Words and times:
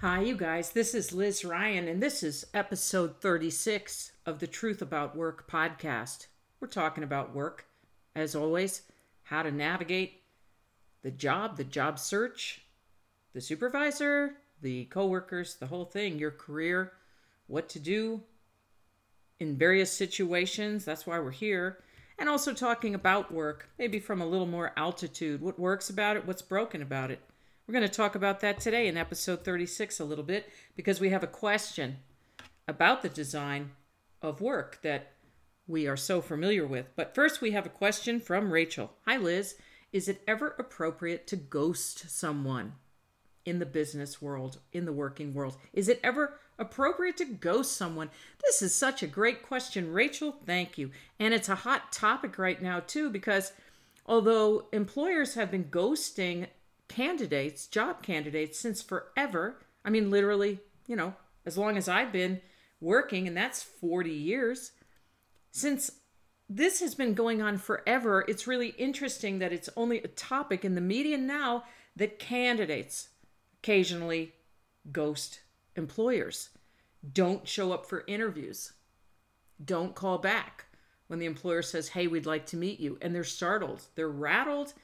Hi, 0.00 0.20
you 0.20 0.36
guys. 0.36 0.70
This 0.70 0.94
is 0.94 1.12
Liz 1.12 1.44
Ryan, 1.44 1.88
and 1.88 2.00
this 2.00 2.22
is 2.22 2.46
episode 2.54 3.20
36 3.20 4.12
of 4.26 4.38
the 4.38 4.46
Truth 4.46 4.80
About 4.80 5.16
Work 5.16 5.50
podcast. 5.50 6.28
We're 6.60 6.68
talking 6.68 7.02
about 7.02 7.34
work, 7.34 7.66
as 8.14 8.36
always, 8.36 8.82
how 9.24 9.42
to 9.42 9.50
navigate 9.50 10.22
the 11.02 11.10
job, 11.10 11.56
the 11.56 11.64
job 11.64 11.98
search, 11.98 12.62
the 13.32 13.40
supervisor, 13.40 14.34
the 14.62 14.84
coworkers, 14.84 15.56
the 15.56 15.66
whole 15.66 15.86
thing, 15.86 16.16
your 16.16 16.30
career, 16.30 16.92
what 17.48 17.68
to 17.70 17.80
do 17.80 18.22
in 19.40 19.56
various 19.56 19.92
situations. 19.92 20.84
That's 20.84 21.08
why 21.08 21.18
we're 21.18 21.32
here. 21.32 21.82
And 22.20 22.28
also 22.28 22.54
talking 22.54 22.94
about 22.94 23.32
work, 23.34 23.68
maybe 23.80 23.98
from 23.98 24.22
a 24.22 24.26
little 24.26 24.46
more 24.46 24.72
altitude. 24.76 25.40
What 25.40 25.58
works 25.58 25.90
about 25.90 26.16
it, 26.16 26.24
what's 26.24 26.40
broken 26.40 26.82
about 26.82 27.10
it. 27.10 27.20
We're 27.68 27.74
going 27.74 27.86
to 27.86 27.94
talk 27.94 28.14
about 28.14 28.40
that 28.40 28.60
today 28.60 28.88
in 28.88 28.96
episode 28.96 29.44
36 29.44 30.00
a 30.00 30.04
little 30.06 30.24
bit 30.24 30.50
because 30.74 31.00
we 31.00 31.10
have 31.10 31.22
a 31.22 31.26
question 31.26 31.98
about 32.66 33.02
the 33.02 33.10
design 33.10 33.72
of 34.22 34.40
work 34.40 34.78
that 34.80 35.12
we 35.66 35.86
are 35.86 35.94
so 35.94 36.22
familiar 36.22 36.66
with. 36.66 36.86
But 36.96 37.14
first, 37.14 37.42
we 37.42 37.50
have 37.50 37.66
a 37.66 37.68
question 37.68 38.20
from 38.20 38.54
Rachel. 38.54 38.92
Hi, 39.06 39.18
Liz. 39.18 39.56
Is 39.92 40.08
it 40.08 40.22
ever 40.26 40.54
appropriate 40.58 41.26
to 41.26 41.36
ghost 41.36 42.08
someone 42.08 42.72
in 43.44 43.58
the 43.58 43.66
business 43.66 44.22
world, 44.22 44.60
in 44.72 44.86
the 44.86 44.92
working 44.94 45.34
world? 45.34 45.58
Is 45.74 45.90
it 45.90 46.00
ever 46.02 46.40
appropriate 46.58 47.18
to 47.18 47.26
ghost 47.26 47.76
someone? 47.76 48.08
This 48.42 48.62
is 48.62 48.74
such 48.74 49.02
a 49.02 49.06
great 49.06 49.42
question, 49.42 49.92
Rachel. 49.92 50.36
Thank 50.46 50.78
you. 50.78 50.90
And 51.20 51.34
it's 51.34 51.50
a 51.50 51.54
hot 51.54 51.92
topic 51.92 52.38
right 52.38 52.62
now, 52.62 52.80
too, 52.80 53.10
because 53.10 53.52
although 54.06 54.68
employers 54.72 55.34
have 55.34 55.50
been 55.50 55.64
ghosting 55.64 56.46
candidates, 56.88 57.66
job 57.66 58.02
candidates, 58.02 58.58
since 58.58 58.82
forever. 58.82 59.60
I 59.84 59.90
mean, 59.90 60.10
literally, 60.10 60.60
you 60.86 60.96
know, 60.96 61.14
as 61.46 61.56
long 61.56 61.76
as 61.76 61.88
I've 61.88 62.12
been 62.12 62.40
working, 62.80 63.28
and 63.28 63.36
that's 63.36 63.62
40 63.62 64.10
years. 64.10 64.72
Since 65.50 65.90
this 66.48 66.80
has 66.80 66.94
been 66.94 67.14
going 67.14 67.42
on 67.42 67.58
forever, 67.58 68.24
it's 68.26 68.46
really 68.46 68.68
interesting 68.70 69.38
that 69.38 69.52
it's 69.52 69.68
only 69.76 69.98
a 69.98 70.08
topic 70.08 70.64
in 70.64 70.74
the 70.74 70.80
media 70.80 71.18
now 71.18 71.64
that 71.96 72.18
candidates 72.18 73.08
occasionally 73.62 74.32
ghost 74.92 75.40
employers, 75.76 76.50
don't 77.12 77.46
show 77.46 77.72
up 77.72 77.86
for 77.86 78.04
interviews, 78.06 78.72
don't 79.64 79.94
call 79.94 80.18
back 80.18 80.66
when 81.08 81.18
the 81.18 81.26
employer 81.26 81.62
says, 81.62 81.88
Hey, 81.88 82.06
we'd 82.06 82.26
like 82.26 82.46
to 82.46 82.56
meet 82.56 82.80
you. 82.80 82.98
And 83.00 83.14
they're 83.14 83.24
startled, 83.24 83.82
they're 83.94 84.08
rattled, 84.08 84.74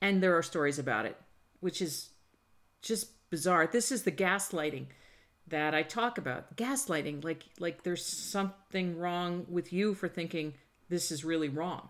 and 0.00 0.22
there 0.22 0.36
are 0.36 0.42
stories 0.42 0.78
about 0.78 1.06
it 1.06 1.16
which 1.62 1.80
is 1.80 2.10
just 2.82 3.30
bizarre. 3.30 3.66
This 3.66 3.92
is 3.92 4.02
the 4.02 4.12
gaslighting 4.12 4.86
that 5.46 5.74
I 5.74 5.82
talk 5.82 6.18
about. 6.18 6.56
Gaslighting, 6.56 7.24
like 7.24 7.44
like 7.58 7.84
there's 7.84 8.04
something 8.04 8.98
wrong 8.98 9.46
with 9.48 9.72
you 9.72 9.94
for 9.94 10.08
thinking 10.08 10.54
this 10.88 11.10
is 11.10 11.24
really 11.24 11.48
wrong. 11.48 11.88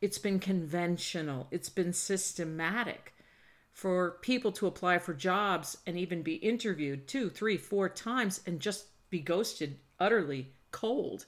It's 0.00 0.18
been 0.18 0.40
conventional. 0.40 1.46
It's 1.50 1.68
been 1.68 1.92
systematic 1.92 3.14
for 3.72 4.18
people 4.22 4.52
to 4.52 4.66
apply 4.66 4.98
for 4.98 5.14
jobs 5.14 5.76
and 5.86 5.98
even 5.98 6.22
be 6.22 6.34
interviewed 6.36 7.06
two, 7.06 7.28
three, 7.28 7.58
four 7.58 7.88
times 7.88 8.40
and 8.46 8.58
just 8.58 8.86
be 9.10 9.20
ghosted 9.20 9.78
utterly 9.98 10.54
cold. 10.70 11.26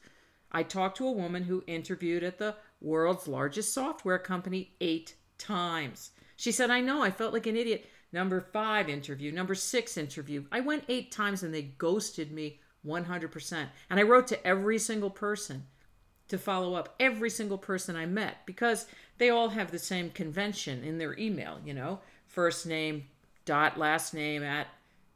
I 0.50 0.62
talked 0.62 0.96
to 0.96 1.06
a 1.06 1.12
woman 1.12 1.44
who 1.44 1.62
interviewed 1.66 2.22
at 2.22 2.38
the 2.38 2.56
world's 2.80 3.28
largest 3.28 3.74
software 3.74 4.18
company 4.18 4.74
eight 4.80 5.14
times. 5.38 6.10
She 6.42 6.50
said, 6.50 6.72
I 6.72 6.80
know, 6.80 7.04
I 7.04 7.12
felt 7.12 7.32
like 7.32 7.46
an 7.46 7.56
idiot. 7.56 7.88
Number 8.10 8.40
five 8.40 8.88
interview, 8.88 9.30
number 9.30 9.54
six 9.54 9.96
interview. 9.96 10.44
I 10.50 10.58
went 10.58 10.82
eight 10.88 11.12
times 11.12 11.44
and 11.44 11.54
they 11.54 11.62
ghosted 11.62 12.32
me 12.32 12.58
100%. 12.84 13.66
And 13.88 14.00
I 14.00 14.02
wrote 14.02 14.26
to 14.26 14.44
every 14.44 14.80
single 14.80 15.08
person 15.08 15.66
to 16.26 16.38
follow 16.38 16.74
up, 16.74 16.96
every 16.98 17.30
single 17.30 17.58
person 17.58 17.94
I 17.94 18.06
met, 18.06 18.38
because 18.44 18.86
they 19.18 19.30
all 19.30 19.50
have 19.50 19.70
the 19.70 19.78
same 19.78 20.10
convention 20.10 20.82
in 20.82 20.98
their 20.98 21.16
email, 21.16 21.60
you 21.64 21.74
know, 21.74 22.00
first 22.26 22.66
name, 22.66 23.04
dot, 23.44 23.78
last 23.78 24.12
name, 24.12 24.42
at 24.42 24.66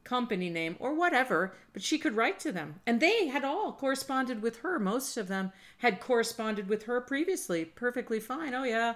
company 0.05 0.49
name, 0.49 0.77
or 0.79 0.95
whatever. 0.95 1.55
But 1.73 1.83
she 1.83 1.99
could 1.99 2.15
write 2.15 2.39
to 2.39 2.53
them. 2.53 2.77
And 2.87 3.01
they 3.01 3.27
had 3.27 3.45
all 3.45 3.73
corresponded 3.73 4.43
with 4.43 4.59
her. 4.59 4.79
Most 4.79 5.17
of 5.17 5.27
them 5.27 5.51
had 5.79 5.99
corresponded 5.99 6.69
with 6.69 6.85
her 6.85 7.01
previously, 7.01 7.65
perfectly 7.65 8.21
fine. 8.21 8.55
Oh, 8.55 8.63
yeah, 8.63 8.95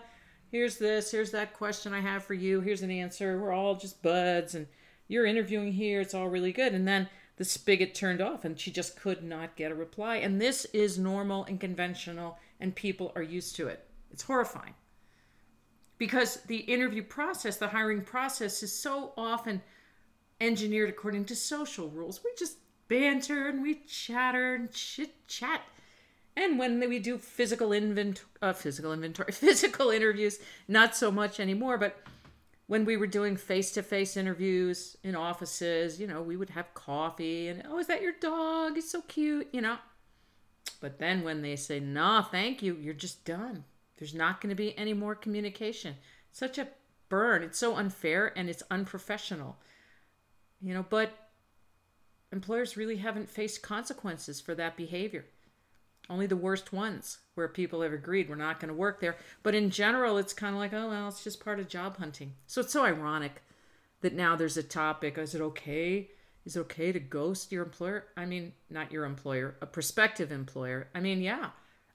here's 0.50 0.76
this, 0.78 1.10
here's 1.10 1.30
that 1.30 1.54
question 1.54 1.92
I 1.92 2.00
have 2.00 2.24
for 2.24 2.34
you, 2.34 2.60
here's 2.60 2.82
an 2.82 2.90
answer. 2.90 3.40
We're 3.40 3.52
all 3.52 3.76
just 3.76 4.02
buds 4.02 4.54
and 4.54 4.66
you're 5.08 5.26
interviewing 5.26 5.72
here, 5.72 6.00
it's 6.00 6.14
all 6.14 6.28
really 6.28 6.52
good. 6.52 6.72
And 6.72 6.86
then 6.86 7.08
the 7.36 7.44
spigot 7.44 7.94
turned 7.94 8.20
off 8.20 8.44
and 8.44 8.58
she 8.58 8.70
just 8.70 9.00
could 9.00 9.22
not 9.22 9.56
get 9.56 9.72
a 9.72 9.74
reply. 9.74 10.16
And 10.16 10.40
this 10.40 10.66
is 10.66 10.98
normal 10.98 11.44
and 11.44 11.60
conventional 11.60 12.38
and 12.60 12.74
people 12.74 13.12
are 13.16 13.22
used 13.22 13.56
to 13.56 13.68
it. 13.68 13.86
It's 14.10 14.22
horrifying. 14.22 14.74
Because 15.98 16.36
the 16.46 16.58
interview 16.58 17.02
process, 17.02 17.56
the 17.56 17.68
hiring 17.68 18.02
process 18.02 18.62
is 18.62 18.72
so 18.72 19.12
often 19.16 19.62
engineered 20.40 20.88
according 20.88 21.26
to 21.26 21.36
social 21.36 21.88
rules. 21.88 22.20
We 22.24 22.30
just 22.38 22.56
banter 22.88 23.48
and 23.48 23.62
we 23.62 23.82
chatter 23.86 24.54
and 24.54 24.70
chit 24.72 25.26
chat 25.28 25.62
and 26.36 26.58
when 26.58 26.80
we 26.80 26.98
do 26.98 27.18
physical 27.18 27.72
inventory, 27.72 28.28
uh, 28.40 28.52
physical 28.52 28.92
inventory, 28.92 29.32
physical 29.32 29.90
interviews, 29.90 30.38
not 30.68 30.94
so 30.94 31.10
much 31.10 31.40
anymore. 31.40 31.76
But 31.76 32.00
when 32.66 32.84
we 32.84 32.96
were 32.96 33.06
doing 33.06 33.36
face-to-face 33.36 34.16
interviews 34.16 34.96
in 35.02 35.16
offices, 35.16 36.00
you 36.00 36.06
know, 36.06 36.22
we 36.22 36.36
would 36.36 36.50
have 36.50 36.72
coffee 36.74 37.48
and 37.48 37.64
oh, 37.68 37.78
is 37.78 37.88
that 37.88 38.02
your 38.02 38.12
dog? 38.20 38.78
It's 38.78 38.90
so 38.90 39.02
cute, 39.02 39.48
you 39.52 39.60
know. 39.60 39.78
But 40.80 40.98
then 40.98 41.24
when 41.24 41.42
they 41.42 41.56
say 41.56 41.80
no, 41.80 42.24
thank 42.30 42.62
you, 42.62 42.76
you're 42.80 42.94
just 42.94 43.24
done. 43.24 43.64
There's 43.98 44.14
not 44.14 44.40
going 44.40 44.50
to 44.50 44.56
be 44.56 44.76
any 44.78 44.94
more 44.94 45.14
communication. 45.14 45.96
Such 46.32 46.58
a 46.58 46.68
burn. 47.08 47.42
It's 47.42 47.58
so 47.58 47.76
unfair 47.76 48.32
and 48.36 48.48
it's 48.48 48.62
unprofessional. 48.70 49.58
You 50.62 50.74
know, 50.74 50.86
but 50.88 51.10
employers 52.32 52.76
really 52.76 52.96
haven't 52.96 53.28
faced 53.28 53.62
consequences 53.62 54.40
for 54.40 54.54
that 54.54 54.76
behavior. 54.76 55.26
Only 56.10 56.26
the 56.26 56.36
worst 56.36 56.72
ones 56.72 57.18
where 57.34 57.46
people 57.46 57.82
have 57.82 57.92
agreed 57.92 58.28
we're 58.28 58.34
not 58.34 58.58
going 58.58 58.68
to 58.68 58.74
work 58.74 59.00
there. 59.00 59.16
But 59.44 59.54
in 59.54 59.70
general, 59.70 60.18
it's 60.18 60.32
kind 60.32 60.54
of 60.54 60.60
like, 60.60 60.72
oh, 60.72 60.88
well, 60.88 61.08
it's 61.08 61.22
just 61.22 61.42
part 61.42 61.60
of 61.60 61.68
job 61.68 61.98
hunting. 61.98 62.34
So 62.48 62.60
it's 62.62 62.72
so 62.72 62.84
ironic 62.84 63.42
that 64.00 64.12
now 64.12 64.34
there's 64.34 64.56
a 64.56 64.62
topic. 64.62 65.16
Is 65.16 65.36
it 65.36 65.40
okay? 65.40 66.10
Is 66.44 66.56
it 66.56 66.60
okay 66.60 66.90
to 66.90 66.98
ghost 66.98 67.52
your 67.52 67.64
employer? 67.64 68.06
I 68.16 68.26
mean, 68.26 68.52
not 68.68 68.90
your 68.90 69.04
employer, 69.04 69.54
a 69.62 69.66
prospective 69.66 70.32
employer. 70.32 70.88
I 70.94 71.00
mean, 71.00 71.22
yeah. 71.22 71.50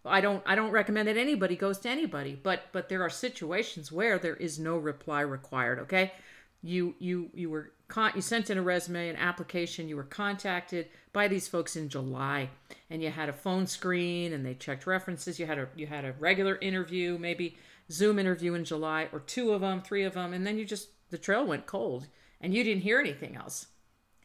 I 0.05 0.21
don't 0.21 0.43
I 0.45 0.55
don't 0.55 0.71
recommend 0.71 1.07
that 1.07 1.17
anybody 1.17 1.55
ghost 1.55 1.85
anybody, 1.85 2.39
but 2.41 2.61
but 2.71 2.89
there 2.89 3.01
are 3.01 3.09
situations 3.09 3.91
where 3.91 4.19
there 4.19 4.35
is 4.35 4.59
no 4.59 4.77
reply 4.77 5.21
required, 5.21 5.79
okay? 5.79 6.13
You 6.61 6.95
you 6.99 7.31
you 7.33 7.49
were 7.49 7.71
con- 7.95 8.11
you 8.13 8.21
sent 8.21 8.49
in 8.49 8.57
a 8.57 8.61
resume, 8.61 9.07
an 9.07 9.15
application, 9.15 9.87
you 9.87 9.95
were 9.95 10.03
contacted 10.03 10.89
by 11.13 11.29
these 11.29 11.47
folks 11.47 11.77
in 11.77 11.87
July, 11.87 12.49
and 12.89 13.01
you 13.01 13.09
had 13.09 13.29
a 13.29 13.33
phone 13.33 13.65
screen, 13.67 14.33
and 14.33 14.45
they 14.45 14.53
checked 14.53 14.85
references. 14.85 15.39
You 15.39 15.45
had 15.45 15.57
a 15.57 15.69
you 15.77 15.87
had 15.87 16.03
a 16.03 16.11
regular 16.19 16.57
interview, 16.57 17.17
maybe 17.17 17.55
Zoom 17.89 18.19
interview 18.19 18.53
in 18.53 18.65
July, 18.65 19.07
or 19.13 19.21
two 19.21 19.53
of 19.53 19.61
them, 19.61 19.81
three 19.81 20.03
of 20.03 20.13
them, 20.13 20.33
and 20.33 20.45
then 20.45 20.57
you 20.57 20.65
just 20.65 20.89
the 21.09 21.17
trail 21.17 21.45
went 21.45 21.67
cold, 21.67 22.07
and 22.41 22.53
you 22.53 22.65
didn't 22.65 22.83
hear 22.83 22.99
anything 22.99 23.37
else. 23.37 23.67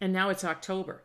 And 0.00 0.12
now 0.12 0.30
it's 0.30 0.44
October, 0.44 1.04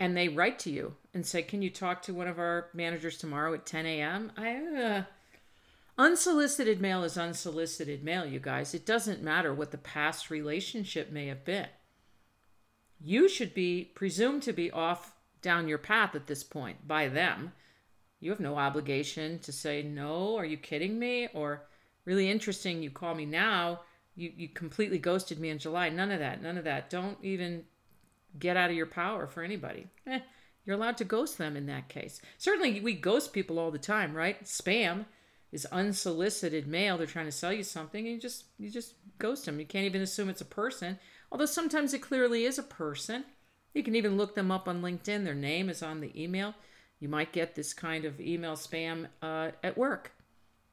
and 0.00 0.16
they 0.16 0.28
write 0.28 0.58
to 0.60 0.70
you 0.70 0.94
and 1.12 1.26
say, 1.26 1.42
"Can 1.42 1.60
you 1.60 1.68
talk 1.68 2.00
to 2.02 2.14
one 2.14 2.28
of 2.28 2.38
our 2.38 2.70
managers 2.72 3.18
tomorrow 3.18 3.52
at 3.52 3.66
10 3.66 3.84
a.m.?" 3.84 4.32
I 4.38 4.56
uh, 4.56 5.02
Unsolicited 5.98 6.80
mail 6.80 7.04
is 7.04 7.16
unsolicited 7.16 8.04
mail, 8.04 8.26
you 8.26 8.38
guys. 8.38 8.74
It 8.74 8.84
doesn't 8.84 9.22
matter 9.22 9.54
what 9.54 9.70
the 9.70 9.78
past 9.78 10.30
relationship 10.30 11.10
may 11.10 11.26
have 11.28 11.44
been. 11.44 11.68
You 13.00 13.28
should 13.28 13.54
be 13.54 13.92
presumed 13.94 14.42
to 14.42 14.52
be 14.52 14.70
off 14.70 15.14
down 15.40 15.68
your 15.68 15.78
path 15.78 16.14
at 16.14 16.26
this 16.26 16.42
point 16.42 16.86
by 16.86 17.08
them. 17.08 17.52
You 18.20 18.30
have 18.30 18.40
no 18.40 18.56
obligation 18.56 19.38
to 19.40 19.52
say, 19.52 19.82
No, 19.82 20.36
are 20.36 20.44
you 20.44 20.56
kidding 20.56 20.98
me? 20.98 21.28
Or, 21.32 21.62
really 22.04 22.30
interesting, 22.30 22.82
you 22.82 22.90
call 22.90 23.14
me 23.14 23.24
now. 23.24 23.80
You, 24.16 24.32
you 24.34 24.48
completely 24.48 24.98
ghosted 24.98 25.38
me 25.38 25.50
in 25.50 25.58
July. 25.58 25.88
None 25.88 26.10
of 26.10 26.18
that. 26.20 26.42
None 26.42 26.58
of 26.58 26.64
that. 26.64 26.90
Don't 26.90 27.18
even 27.22 27.64
get 28.38 28.56
out 28.56 28.70
of 28.70 28.76
your 28.76 28.86
power 28.86 29.26
for 29.26 29.42
anybody. 29.42 29.86
Eh, 30.06 30.20
you're 30.64 30.76
allowed 30.76 30.96
to 30.98 31.04
ghost 31.04 31.38
them 31.38 31.56
in 31.56 31.66
that 31.66 31.88
case. 31.88 32.20
Certainly, 32.38 32.80
we 32.80 32.94
ghost 32.94 33.32
people 33.32 33.58
all 33.58 33.70
the 33.70 33.78
time, 33.78 34.14
right? 34.14 34.42
Spam 34.44 35.04
is 35.52 35.66
unsolicited 35.66 36.66
mail. 36.66 36.98
They're 36.98 37.06
trying 37.06 37.26
to 37.26 37.32
sell 37.32 37.52
you 37.52 37.62
something, 37.62 38.04
and 38.04 38.14
you 38.14 38.20
just 38.20 38.44
you 38.58 38.70
just 38.70 38.94
ghost 39.18 39.46
them. 39.46 39.60
You 39.60 39.66
can't 39.66 39.86
even 39.86 40.02
assume 40.02 40.28
it's 40.28 40.40
a 40.40 40.46
person, 40.46 40.98
although 41.30 41.46
sometimes 41.46 41.94
it 41.94 42.02
clearly 42.02 42.44
is 42.44 42.58
a 42.58 42.62
person. 42.62 43.24
You 43.74 43.82
can 43.82 43.94
even 43.94 44.16
look 44.16 44.34
them 44.34 44.50
up 44.50 44.68
on 44.68 44.82
LinkedIn. 44.82 45.24
Their 45.24 45.34
name 45.34 45.68
is 45.68 45.82
on 45.82 46.00
the 46.00 46.12
email. 46.20 46.54
You 46.98 47.08
might 47.08 47.32
get 47.32 47.54
this 47.54 47.74
kind 47.74 48.04
of 48.04 48.20
email 48.20 48.54
spam 48.54 49.06
uh, 49.20 49.50
at 49.62 49.76
work, 49.76 50.12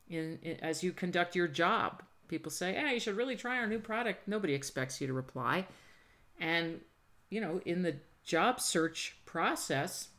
in, 0.09 0.39
in 0.41 0.57
as 0.61 0.83
you 0.83 0.91
conduct 0.91 1.35
your 1.35 1.47
job. 1.47 2.01
People 2.27 2.51
say, 2.51 2.73
"Hey, 2.73 2.95
you 2.95 2.99
should 2.99 3.17
really 3.17 3.35
try 3.35 3.57
our 3.57 3.67
new 3.67 3.79
product." 3.79 4.27
Nobody 4.27 4.53
expects 4.53 4.99
you 4.99 5.07
to 5.07 5.13
reply, 5.13 5.67
and 6.39 6.79
you 7.29 7.41
know, 7.41 7.61
in 7.65 7.81
the 7.81 7.97
job 8.23 8.59
search 8.59 9.17
process, 9.25 10.09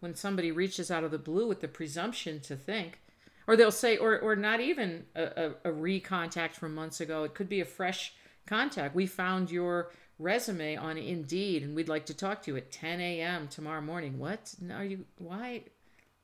when 0.00 0.14
somebody 0.14 0.50
reaches 0.50 0.90
out 0.90 1.04
of 1.04 1.10
the 1.10 1.18
blue 1.18 1.46
with 1.46 1.60
the 1.60 1.68
presumption 1.68 2.40
to 2.40 2.56
think, 2.56 3.00
or 3.46 3.56
they'll 3.56 3.70
say, 3.70 3.96
or, 3.96 4.18
or 4.18 4.36
not 4.36 4.60
even 4.60 5.04
a, 5.14 5.22
a, 5.64 5.70
a 5.70 5.72
recontact 5.72 6.54
from 6.54 6.74
months 6.74 7.00
ago, 7.00 7.24
it 7.24 7.34
could 7.34 7.48
be 7.48 7.60
a 7.60 7.64
fresh 7.64 8.14
contact. 8.46 8.94
We 8.94 9.06
found 9.06 9.50
your 9.50 9.90
resume 10.18 10.76
on 10.76 10.98
Indeed 10.98 11.62
and 11.62 11.74
we'd 11.74 11.88
like 11.88 12.06
to 12.06 12.14
talk 12.14 12.42
to 12.42 12.52
you 12.52 12.56
at 12.56 12.70
10 12.70 13.00
a.m. 13.00 13.48
tomorrow 13.48 13.80
morning. 13.80 14.18
What? 14.18 14.54
Are 14.72 14.84
you, 14.84 15.04
why? 15.18 15.62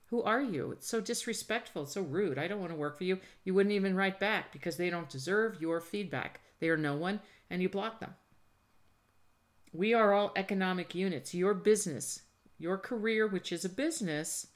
Who 0.07 0.23
are 0.23 0.43
you? 0.43 0.73
It's 0.73 0.89
so 0.89 1.01
disrespectful. 1.01 1.83
It's 1.83 1.95
so 1.95 2.03
rude. 2.03 2.39
I 2.39 2.49
don't 2.49 2.61
want 2.61 2.73
to 2.73 2.79
work 2.79 2.97
for 2.97 3.05
you. 3.05 3.19
You 3.45 3.55
wouldn't 3.55 3.75
even 3.75 3.97
write 3.97 4.19
back 4.19 4.53
because 4.53 4.77
they 4.77 4.91
don't 4.91 5.11
deserve 5.11 5.61
your 5.61 5.81
feedback. 5.81 6.41
They 6.61 6.69
are 6.69 6.77
no 6.77 6.97
one 6.97 7.21
and 7.51 7.61
you 7.61 7.69
block 7.69 8.01
them. 8.01 8.15
We 9.73 9.93
are 9.93 10.15
all 10.15 10.33
economic 10.35 10.95
units. 10.95 11.35
Your 11.35 11.53
business, 11.53 12.23
your 12.59 12.79
career, 12.79 13.27
which 13.27 13.53
is 13.53 13.65
a 13.65 13.69
business, 13.69 14.47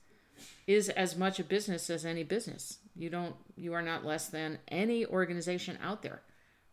is 0.66 0.88
as 0.88 1.16
much 1.16 1.40
a 1.40 1.44
business 1.44 1.90
as 1.90 2.04
any 2.04 2.22
business. 2.22 2.78
You 2.94 3.10
don't 3.10 3.34
you 3.56 3.72
are 3.72 3.82
not 3.82 4.04
less 4.04 4.28
than 4.28 4.58
any 4.68 5.04
organization 5.06 5.78
out 5.82 6.02
there. 6.02 6.22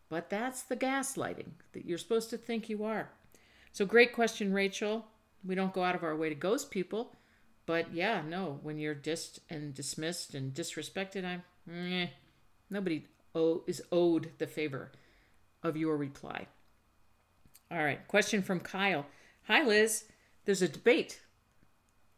But 0.09 0.29
that's 0.29 0.63
the 0.63 0.75
gaslighting 0.75 1.51
that 1.73 1.85
you're 1.85 1.99
supposed 1.99 2.31
to 2.31 2.37
think 2.37 2.67
you 2.67 2.83
are. 2.83 3.09
So 3.71 3.85
great 3.85 4.13
question, 4.13 4.51
Rachel. 4.51 5.05
We 5.45 5.55
don't 5.55 5.73
go 5.73 5.83
out 5.83 5.95
of 5.95 6.03
our 6.03 6.15
way 6.15 6.29
to 6.29 6.35
ghost 6.35 6.71
people, 6.71 7.15
but 7.65 7.93
yeah, 7.93 8.21
no, 8.27 8.59
when 8.63 8.79
you're 8.79 8.95
dissed 8.95 9.39
and 9.49 9.73
dismissed 9.73 10.33
and 10.33 10.53
disrespected, 10.53 11.23
I'm 11.23 11.43
eh, 11.71 12.07
nobody 12.69 13.05
owe, 13.35 13.63
is 13.67 13.81
owed 13.91 14.31
the 14.39 14.47
favor 14.47 14.91
of 15.63 15.77
your 15.77 15.95
reply. 15.95 16.47
All 17.71 17.83
right, 17.83 18.05
question 18.07 18.41
from 18.41 18.59
Kyle. 18.59 19.05
Hi, 19.43 19.63
Liz. 19.63 20.05
There's 20.45 20.63
a 20.63 20.67
debate 20.67 21.21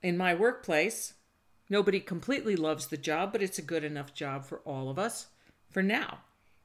in 0.01 0.18
my 0.18 0.33
workplace. 0.33 1.13
Nobody 1.71 2.01
completely 2.01 2.57
loves 2.57 2.88
the 2.88 2.97
job, 2.97 3.31
but 3.31 3.41
it's 3.41 3.57
a 3.57 3.62
good 3.62 3.85
enough 3.85 4.13
job 4.13 4.44
for 4.44 4.59
all 4.65 4.89
of 4.89 5.00
us 5.00 5.27
for 5.69 5.81
now. 5.81 6.19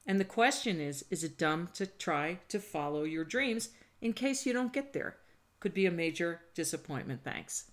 And 0.04 0.18
the 0.18 0.24
question 0.24 0.80
is 0.80 1.04
is 1.12 1.22
it 1.22 1.38
dumb 1.38 1.68
to 1.74 1.86
try 1.86 2.40
to 2.48 2.58
follow 2.58 3.04
your 3.04 3.22
dreams 3.24 3.68
in 4.00 4.12
case 4.12 4.44
you 4.44 4.52
don't 4.52 4.72
get 4.72 4.92
there? 4.92 5.16
Could 5.60 5.74
be 5.74 5.86
a 5.86 5.92
major 5.92 6.40
disappointment. 6.56 7.20
Thanks. 7.22 7.70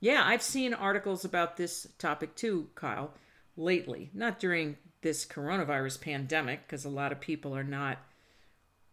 Yeah, 0.00 0.24
I've 0.24 0.42
seen 0.42 0.74
articles 0.74 1.24
about 1.24 1.56
this 1.56 1.86
topic 1.96 2.34
too, 2.34 2.70
Kyle, 2.74 3.12
lately. 3.56 4.10
Not 4.12 4.40
during 4.40 4.78
this 5.00 5.24
coronavirus 5.24 6.00
pandemic, 6.00 6.66
because 6.66 6.84
a 6.84 6.90
lot 6.90 7.12
of 7.12 7.20
people 7.20 7.56
are 7.56 7.62
not 7.62 7.98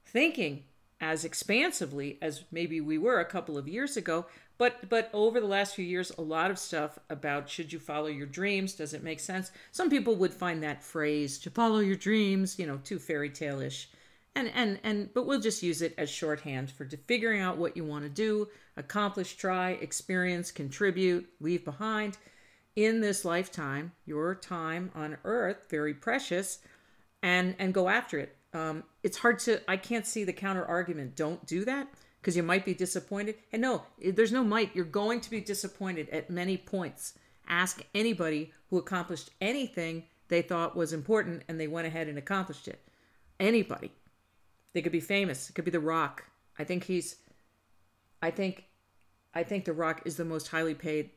thinking 0.06 0.66
as 1.06 1.24
expansively 1.24 2.18
as 2.20 2.44
maybe 2.52 2.82
we 2.82 2.98
were 2.98 3.20
a 3.20 3.26
couple 3.26 3.58
of 3.58 3.68
years 3.68 3.96
ago 3.96 4.26
but 4.58 4.90
but 4.90 5.10
over 5.14 5.40
the 5.40 5.48
last 5.48 5.76
few 5.76 5.86
years 5.86 6.12
a 6.18 6.22
lot 6.22 6.52
of 6.52 6.58
stuff 6.58 6.98
about 7.10 7.50
should 7.50 7.74
you 7.74 7.80
follow 7.80 8.08
your 8.08 8.28
dreams? 8.28 8.74
Does 8.74 8.94
it 8.94 9.04
make 9.04 9.20
sense? 9.20 9.52
Some 9.72 9.90
people 9.90 10.16
would 10.16 10.34
find 10.34 10.64
that 10.64 10.84
phrase 10.84 11.38
to 11.40 11.50
follow 11.50 11.80
your 11.80 11.98
dreams 11.98 12.58
you 12.58 12.66
know 12.66 12.80
too 12.84 13.00
fairy 13.00 13.30
tale-ish. 13.30 13.90
And 14.36 14.50
and 14.54 14.80
and 14.84 15.14
but 15.14 15.26
we'll 15.26 15.42
just 15.42 15.64
use 15.64 15.82
it 15.82 15.94
as 15.98 16.10
shorthand 16.10 16.72
for 16.72 16.88
figuring 17.08 17.42
out 17.42 17.58
what 17.58 17.76
you 17.76 17.84
want 17.84 18.04
to 18.04 18.10
do 18.10 18.48
accomplish 18.78 19.36
try 19.36 19.72
experience 19.72 20.52
contribute 20.52 21.28
leave 21.40 21.66
behind. 21.66 22.18
In 22.76 23.00
this 23.02 23.26
lifetime 23.26 23.92
your 24.06 24.36
time 24.36 24.92
on 24.96 25.18
earth 25.24 25.68
very 25.70 25.94
precious 25.94 26.60
and 27.22 27.56
and 27.60 27.74
go 27.74 27.90
after 27.90 28.20
it 28.20 28.35
um, 28.56 28.84
it's 29.04 29.18
hard 29.18 29.40
to 29.40 29.60
i 29.70 29.76
can't 29.76 30.08
see 30.08 30.24
the 30.24 30.34
counter 30.34 30.66
argument. 30.66 31.16
Don't 31.16 31.46
do 31.46 31.66
that 31.66 31.90
because 32.22 32.38
you 32.38 32.44
might 32.44 32.66
be 32.66 32.74
disappointed. 32.74 33.36
And 33.52 33.62
no 33.62 33.84
there's 34.02 34.32
no 34.32 34.44
might. 34.44 34.74
You're 34.74 34.86
going 34.86 35.20
to 35.22 35.30
be 35.30 35.42
disappointed 35.42 36.10
at 36.10 36.30
many 36.30 36.56
points. 36.56 37.14
Ask 37.48 37.84
anybody 37.94 38.54
who 38.70 38.78
accomplished 38.78 39.30
anything 39.42 40.04
they 40.30 40.42
thought 40.42 40.76
was 40.76 40.94
important 40.94 41.44
and 41.48 41.60
they 41.60 41.68
went 41.68 41.86
ahead 41.86 42.08
and 42.08 42.18
accomplished 42.18 42.68
it. 42.68 42.82
Anybody. 43.40 43.92
They 44.74 44.82
could 44.82 44.92
be 44.92 45.02
famous. 45.02 45.50
It 45.50 45.54
could 45.54 45.66
be 45.66 45.72
the 45.72 45.80
rock. 45.80 46.24
I 46.58 46.64
think 46.64 46.86
he's 46.86 47.18
i 48.22 48.32
think 48.32 48.64
i 49.34 49.44
think 49.44 49.66
the 49.66 49.74
rock 49.74 50.02
is 50.06 50.16
the 50.16 50.24
most 50.24 50.48
highly 50.48 50.74
paid 50.74 51.10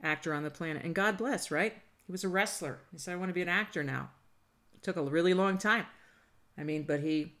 actor 0.00 0.32
on 0.32 0.44
the 0.44 0.50
planet. 0.50 0.84
And 0.84 0.94
god 0.94 1.18
bless 1.18 1.50
right? 1.50 1.74
He 2.06 2.12
was 2.12 2.22
a 2.22 2.28
wrestler. 2.28 2.78
He 2.92 2.98
said 2.98 3.14
i 3.14 3.16
want 3.16 3.30
to 3.30 3.34
be 3.34 3.42
an 3.42 3.48
actor 3.48 3.82
now. 3.82 4.10
It 4.74 4.84
took 4.84 4.94
a 4.94 5.02
really 5.02 5.34
long 5.34 5.58
time 5.58 5.84
I 6.58 6.64
mean, 6.64 6.84
but 6.84 7.00
he 7.00 7.34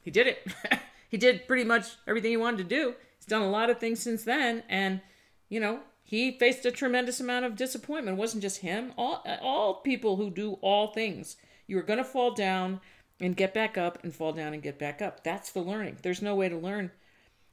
he 0.00 0.10
did 0.10 0.26
it. 0.26 0.46
he 1.08 1.16
did 1.16 1.46
pretty 1.46 1.64
much 1.64 1.96
everything 2.06 2.30
he 2.30 2.36
wanted 2.36 2.58
to 2.58 2.64
do. 2.64 2.94
He's 3.16 3.26
done 3.26 3.42
a 3.42 3.50
lot 3.50 3.70
of 3.70 3.78
things 3.78 4.00
since 4.00 4.24
then, 4.24 4.62
and 4.68 5.00
you 5.48 5.60
know 5.60 5.80
he 6.02 6.32
faced 6.38 6.66
a 6.66 6.70
tremendous 6.70 7.20
amount 7.20 7.44
of 7.44 7.56
disappointment. 7.56 8.16
It 8.16 8.20
wasn't 8.20 8.42
just 8.42 8.58
him. 8.58 8.92
All 8.96 9.24
all 9.40 9.74
people 9.74 10.16
who 10.16 10.30
do 10.30 10.54
all 10.62 10.88
things, 10.88 11.36
you 11.66 11.78
are 11.78 11.82
going 11.82 11.98
to 11.98 12.04
fall 12.04 12.32
down 12.32 12.80
and 13.20 13.36
get 13.36 13.52
back 13.52 13.76
up, 13.76 14.02
and 14.02 14.14
fall 14.14 14.32
down 14.32 14.54
and 14.54 14.62
get 14.62 14.78
back 14.78 15.02
up. 15.02 15.22
That's 15.22 15.52
the 15.52 15.60
learning. 15.60 15.98
There's 16.02 16.22
no 16.22 16.34
way 16.34 16.48
to 16.48 16.56
learn 16.56 16.90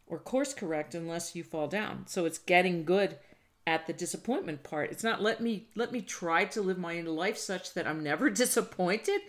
or 0.07 0.17
course 0.17 0.53
correct 0.53 0.95
unless 0.95 1.35
you 1.35 1.43
fall 1.43 1.67
down. 1.67 2.07
So 2.07 2.25
it's 2.25 2.37
getting 2.37 2.85
good 2.85 3.17
at 3.65 3.85
the 3.85 3.93
disappointment 3.93 4.63
part. 4.63 4.91
It's 4.91 5.03
not 5.03 5.21
let 5.21 5.41
me 5.41 5.67
let 5.75 5.91
me 5.91 6.01
try 6.01 6.45
to 6.45 6.61
live 6.61 6.77
my 6.77 7.01
life 7.01 7.37
such 7.37 7.73
that 7.73 7.85
I'm 7.85 8.03
never 8.03 8.29
disappointed 8.43 9.21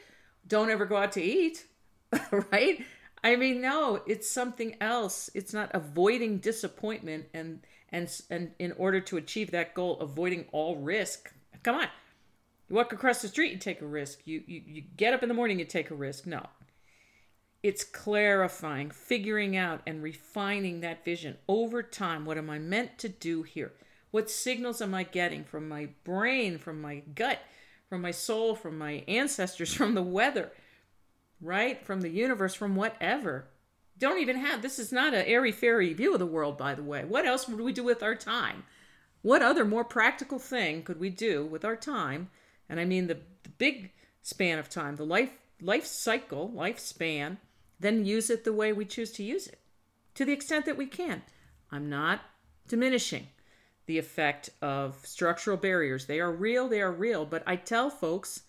don't 0.49 0.71
ever 0.71 0.87
go 0.87 0.97
out 0.97 1.13
to 1.13 1.23
eat, 1.23 1.67
right? 2.51 2.85
I 3.23 3.37
mean, 3.37 3.61
no, 3.61 4.03
it's 4.07 4.31
something 4.31 4.77
else. 4.81 5.31
It's 5.35 5.53
not 5.53 5.71
avoiding 5.75 6.39
disappointment 6.39 7.27
and 7.35 7.61
and 7.91 8.11
and 8.31 8.53
in 8.59 8.73
order 8.73 9.01
to 9.01 9.17
achieve 9.17 9.51
that 9.51 9.75
goal, 9.75 9.99
avoiding 10.01 10.47
all 10.53 10.77
risk. 10.77 11.33
Come 11.63 11.77
on. 11.77 11.89
You 12.69 12.77
walk 12.77 12.93
across 12.93 13.23
the 13.23 13.29
street, 13.29 13.53
you 13.53 13.59
take 13.59 13.81
a 13.81 13.87
risk. 13.87 14.21
You 14.25 14.43
you, 14.47 14.63
you 14.67 14.83
get 14.97 15.15
up 15.15 15.23
in 15.23 15.29
the 15.29 15.35
morning, 15.35 15.59
you 15.59 15.65
take 15.65 15.91
a 15.91 15.95
risk. 15.95 16.27
No. 16.27 16.47
It's 17.61 17.83
clarifying, 17.83 18.91
figuring 18.91 19.57
out 19.57 19.81
and 19.85 20.01
refining 20.01 20.81
that 20.81 21.05
vision 21.05 21.39
over 21.49 21.83
time. 21.83 22.25
What 22.25 22.39
am 22.39 22.49
I 22.49 22.61
meant 22.61 22.99
to 22.99 23.09
do 23.09 23.43
here? 23.43 23.73
What 24.13 24.31
signals 24.31 24.81
am 24.81 24.95
I 24.95 25.03
getting 25.03 25.45
from 25.45 25.69
my 25.69 25.89
brain, 26.05 26.59
from 26.59 26.81
my 26.81 27.03
gut? 27.15 27.41
From 27.89 28.03
my 28.03 28.11
soul, 28.11 28.55
from 28.55 28.79
my 28.79 29.05
ancestors, 29.09 29.73
from 29.75 29.95
the 29.95 30.03
weather, 30.03 30.53
right? 31.41 31.85
From 31.85 32.01
the 32.01 32.11
universe, 32.11 32.55
from 32.55 32.77
whatever. 32.77 33.47
Don't 33.99 34.21
even 34.21 34.37
have 34.37 34.63
this 34.63 34.79
is 34.79 34.93
not 34.93 35.15
an 35.15 35.25
airy 35.27 35.53
fairy 35.53 35.93
view 35.93 36.13
of 36.13 36.21
the 36.21 36.27
world, 36.27 36.57
by 36.57 36.75
the 36.75 36.83
way. 36.83 37.05
What 37.05 37.27
else 37.27 37.49
would 37.49 37.61
we 37.61 37.73
do 37.73 37.83
with 37.83 38.03
our 38.03 38.15
time? 38.15 38.65
What 39.23 39.43
other 39.43 39.65
more 39.65 39.85
practical 39.85 40.39
thing 40.39 40.83
could 40.83 41.01
we 41.01 41.11
do 41.11 41.45
with 41.45 41.65
our 41.65 41.75
time? 41.75 42.31
And 42.69 42.79
I 42.79 42.85
mean 42.85 43.09
the, 43.09 43.19
the 43.43 43.49
big 43.51 43.91
span 44.23 44.59
of 44.59 44.69
time, 44.69 44.97
the 44.97 45.05
life 45.05 45.31
life 45.61 45.87
cycle, 45.87 46.53
lifespan, 46.55 47.39
then 47.81 48.05
use 48.05 48.31
it 48.31 48.45
the 48.45 48.53
way 48.53 48.73
we 48.73 48.85
choose 48.85 49.11
to 49.13 49.25
use 49.25 49.49
it. 49.49 49.59
To 50.15 50.25
the 50.25 50.33
extent 50.33 50.67
that 50.67 50.77
we 50.77 50.87
can. 50.87 51.23
I'm 51.73 51.89
not 51.89 52.21
diminishing 52.69 53.29
the 53.89 53.99
effect 53.99 54.51
of 54.61 54.95
structural 55.03 55.57
barriers. 55.57 56.05
They 56.05 56.21
are 56.21 56.31
real, 56.31 56.69
they 56.69 56.83
are 56.83 56.93
real. 56.93 57.25
But 57.25 57.43
I 57.47 57.57
tell 57.57 57.89
folks 57.89 58.43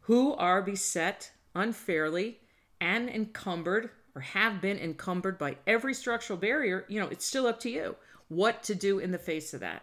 who 0.00 0.34
are 0.34 0.62
beset 0.62 1.30
unfairly 1.54 2.40
and 2.80 3.10
encumbered 3.10 3.90
or 4.14 4.22
have 4.22 4.62
been 4.62 4.78
encumbered 4.78 5.36
by 5.36 5.58
every 5.66 5.92
structural 5.92 6.38
barrier, 6.38 6.86
you 6.88 6.98
know, 6.98 7.08
it's 7.08 7.26
still 7.26 7.46
up 7.46 7.60
to 7.60 7.70
you 7.70 7.96
what 8.28 8.62
to 8.62 8.74
do 8.74 8.98
in 8.98 9.12
the 9.12 9.18
face 9.18 9.52
of 9.52 9.60
that. 9.60 9.82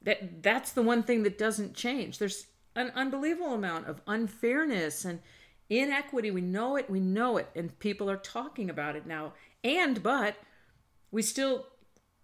That 0.00 0.42
that's 0.42 0.72
the 0.72 0.82
one 0.82 1.02
thing 1.02 1.22
that 1.24 1.38
doesn't 1.38 1.74
change. 1.74 2.16
There's 2.18 2.46
an 2.74 2.92
unbelievable 2.94 3.52
amount 3.52 3.88
of 3.88 4.00
unfairness 4.06 5.04
and 5.04 5.20
inequity. 5.68 6.30
We 6.30 6.40
know 6.40 6.76
it, 6.76 6.88
we 6.88 6.98
know 6.98 7.36
it, 7.36 7.50
and 7.54 7.78
people 7.78 8.10
are 8.10 8.16
talking 8.16 8.70
about 8.70 8.96
it 8.96 9.06
now. 9.06 9.34
And 9.62 10.02
but 10.02 10.36
we 11.10 11.20
still 11.20 11.66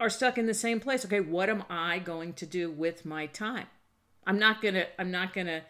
are 0.00 0.11
stuck 0.11 0.38
in 0.38 0.47
the 0.47 0.55
same 0.55 0.81
place. 0.81 1.05
Okay, 1.05 1.21
what 1.21 1.49
am 1.49 1.64
I 1.69 1.99
going 1.99 2.33
to 2.35 2.47
do 2.47 2.71
with 2.71 3.05
my 3.05 3.26
time? 3.26 3.67
I'm 4.26 4.38
not 4.38 4.61
going 4.61 4.75
to 4.75 4.87
I'm 5.00 5.11
not 5.11 5.33
going 5.33 5.47
to 5.47 5.62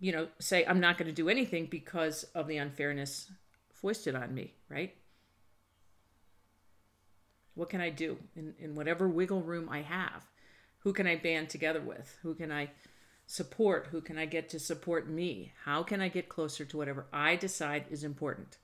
you 0.00 0.12
know 0.12 0.28
say 0.38 0.64
I'm 0.64 0.80
not 0.80 0.98
going 0.98 1.08
to 1.08 1.14
do 1.14 1.28
anything 1.28 1.66
because 1.66 2.24
of 2.34 2.46
the 2.48 2.56
unfairness 2.56 3.30
foisted 3.72 4.14
on 4.14 4.34
me, 4.34 4.54
right? 4.68 4.94
What 7.54 7.70
can 7.70 7.80
I 7.80 7.90
do 7.90 8.18
in, 8.36 8.54
in 8.58 8.74
whatever 8.74 9.08
wiggle 9.08 9.42
room 9.42 9.68
I 9.68 9.82
have? 9.82 10.26
Who 10.80 10.92
can 10.92 11.06
I 11.06 11.16
band 11.16 11.50
together 11.50 11.80
with? 11.80 12.16
Who 12.22 12.34
can 12.34 12.52
I 12.52 12.70
support? 13.26 13.88
Who 13.90 14.00
can 14.00 14.16
I 14.16 14.26
get 14.26 14.48
to 14.50 14.60
support 14.60 15.08
me? 15.08 15.52
How 15.64 15.82
can 15.82 16.00
I 16.00 16.08
get 16.08 16.28
closer 16.28 16.64
to 16.64 16.76
whatever 16.76 17.06
I 17.12 17.36
decide 17.36 17.86
is 17.90 18.04
important? 18.04 18.58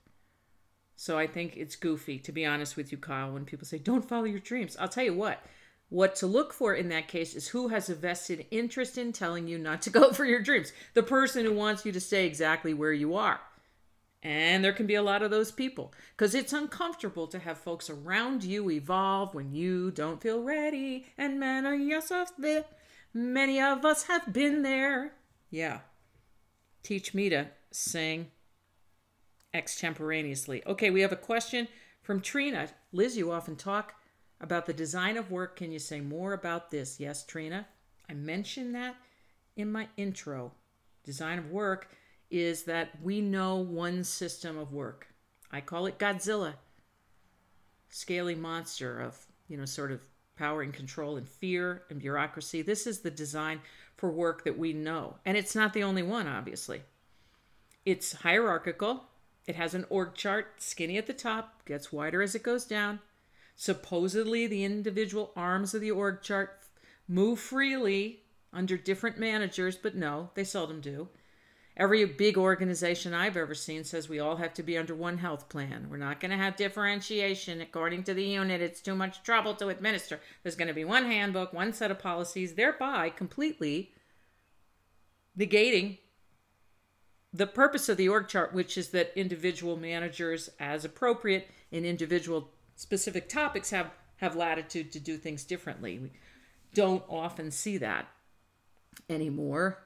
So 0.95 1.17
I 1.17 1.27
think 1.27 1.57
it's 1.57 1.75
goofy, 1.75 2.19
to 2.19 2.31
be 2.31 2.45
honest 2.45 2.77
with 2.77 2.91
you, 2.91 2.97
Kyle, 2.97 3.31
when 3.31 3.45
people 3.45 3.65
say, 3.65 3.77
don't 3.77 4.07
follow 4.07 4.23
your 4.23 4.39
dreams. 4.39 4.77
I'll 4.79 4.87
tell 4.87 5.03
you 5.03 5.13
what, 5.13 5.43
what 5.89 6.15
to 6.17 6.27
look 6.27 6.53
for 6.53 6.73
in 6.73 6.89
that 6.89 7.07
case 7.07 7.35
is 7.35 7.49
who 7.49 7.67
has 7.67 7.89
a 7.89 7.95
vested 7.95 8.45
interest 8.49 8.97
in 8.97 9.11
telling 9.11 9.47
you 9.47 9.57
not 9.57 9.81
to 9.83 9.89
go 9.89 10.11
for 10.13 10.25
your 10.25 10.41
dreams. 10.41 10.71
The 10.93 11.03
person 11.03 11.45
who 11.45 11.53
wants 11.53 11.85
you 11.85 11.91
to 11.91 11.99
stay 11.99 12.25
exactly 12.25 12.73
where 12.73 12.93
you 12.93 13.15
are. 13.15 13.39
And 14.23 14.63
there 14.63 14.73
can 14.73 14.87
be 14.87 14.95
a 14.95 15.03
lot 15.03 15.21
of 15.21 15.29
those 15.29 15.51
people 15.51 15.93
because 16.17 16.33
it's 16.33 16.51
uncomfortable 16.51 17.27
to 17.27 17.37
have 17.37 17.59
folks 17.59 17.91
around 17.91 18.43
you 18.43 18.71
evolve 18.71 19.35
when 19.35 19.53
you 19.53 19.91
don't 19.91 20.19
feel 20.19 20.41
ready. 20.41 21.05
And 21.15 21.39
many 21.39 21.93
of 21.93 22.11
us, 22.11 22.31
many 23.13 23.61
of 23.61 23.85
us 23.85 24.03
have 24.05 24.33
been 24.33 24.63
there. 24.63 25.13
Yeah. 25.51 25.81
Teach 26.81 27.13
me 27.13 27.29
to 27.29 27.49
sing 27.69 28.31
extemporaneously. 29.55 30.61
Okay, 30.67 30.89
we 30.89 31.01
have 31.01 31.11
a 31.11 31.17
question 31.17 31.67
from 32.01 32.21
Trina. 32.21 32.69
Liz, 32.91 33.17
you 33.17 33.31
often 33.31 33.55
talk 33.55 33.95
about 34.41 34.65
the 34.65 34.73
design 34.73 35.17
of 35.17 35.31
work. 35.31 35.55
Can 35.55 35.71
you 35.71 35.79
say 35.79 36.01
more 36.01 36.33
about 36.33 36.69
this? 36.69 36.99
Yes, 36.99 37.25
Trina. 37.25 37.65
I 38.09 38.13
mentioned 38.13 38.75
that 38.75 38.95
in 39.55 39.71
my 39.71 39.87
intro. 39.97 40.51
Design 41.03 41.39
of 41.39 41.49
work 41.49 41.89
is 42.29 42.63
that 42.63 42.89
we 43.01 43.21
know 43.21 43.55
one 43.55 44.03
system 44.03 44.57
of 44.57 44.73
work. 44.73 45.07
I 45.51 45.61
call 45.61 45.85
it 45.85 45.97
Godzilla. 45.97 46.55
Scaly 47.89 48.35
monster 48.35 48.99
of, 48.99 49.17
you 49.47 49.57
know, 49.57 49.65
sort 49.65 49.91
of 49.91 50.01
power 50.35 50.61
and 50.61 50.73
control 50.73 51.15
and 51.15 51.27
fear 51.27 51.83
and 51.89 51.99
bureaucracy. 51.99 52.61
This 52.61 52.85
is 52.85 52.99
the 52.99 53.11
design 53.11 53.61
for 53.95 54.11
work 54.11 54.43
that 54.43 54.57
we 54.57 54.73
know. 54.73 55.15
And 55.25 55.37
it's 55.37 55.55
not 55.55 55.73
the 55.73 55.83
only 55.83 56.03
one, 56.03 56.27
obviously. 56.27 56.81
It's 57.85 58.11
hierarchical. 58.11 59.05
It 59.47 59.55
has 59.55 59.73
an 59.73 59.85
org 59.89 60.15
chart, 60.15 60.61
skinny 60.61 60.97
at 60.97 61.07
the 61.07 61.13
top, 61.13 61.65
gets 61.65 61.91
wider 61.91 62.21
as 62.21 62.35
it 62.35 62.43
goes 62.43 62.65
down. 62.65 62.99
Supposedly, 63.55 64.47
the 64.47 64.63
individual 64.63 65.31
arms 65.35 65.73
of 65.73 65.81
the 65.81 65.91
org 65.91 66.21
chart 66.21 66.59
move 67.07 67.39
freely 67.39 68.23
under 68.51 68.77
different 68.77 69.19
managers, 69.19 69.75
but 69.75 69.95
no, 69.95 70.31
they 70.33 70.43
seldom 70.43 70.81
do. 70.81 71.09
Every 71.77 72.05
big 72.05 72.37
organization 72.37 73.13
I've 73.13 73.35
ever 73.35 73.53
seen 73.53 73.83
says 73.83 74.07
we 74.07 74.19
all 74.19 74.37
have 74.37 74.53
to 74.53 74.63
be 74.63 74.77
under 74.77 74.95
one 74.95 75.17
health 75.17 75.49
plan. 75.49 75.87
We're 75.89 75.97
not 75.97 76.21
going 76.21 76.31
to 76.31 76.37
have 76.37 76.55
differentiation 76.55 77.59
according 77.59 78.03
to 78.03 78.13
the 78.13 78.23
unit. 78.23 78.61
It's 78.61 78.79
too 78.79 78.95
much 78.95 79.23
trouble 79.23 79.55
to 79.55 79.67
administer. 79.67 80.21
There's 80.41 80.55
going 80.55 80.69
to 80.69 80.73
be 80.73 80.85
one 80.85 81.05
handbook, 81.05 81.51
one 81.51 81.73
set 81.73 81.91
of 81.91 81.99
policies, 81.99 82.53
thereby 82.53 83.09
completely 83.09 83.91
negating 85.37 85.97
the 87.35 87.47
purpose 87.47 87.89
of 87.89 87.97
the 87.97 88.07
org 88.07 88.27
chart, 88.27 88.53
which 88.53 88.77
is 88.77 88.89
that 88.89 89.11
individual 89.15 89.75
managers, 89.75 90.49
as 90.59 90.85
appropriate 90.85 91.49
in 91.71 91.83
individual 91.83 92.49
specific 92.75 93.27
topics, 93.27 93.71
have, 93.71 93.91
have 94.17 94.35
latitude 94.35 94.91
to 94.93 94.99
do 94.99 95.17
things 95.17 95.43
differently. 95.43 95.99
We 95.99 96.11
don't 96.73 97.03
often 97.09 97.51
see 97.51 97.77
that 97.77 98.07
anymore 99.09 99.85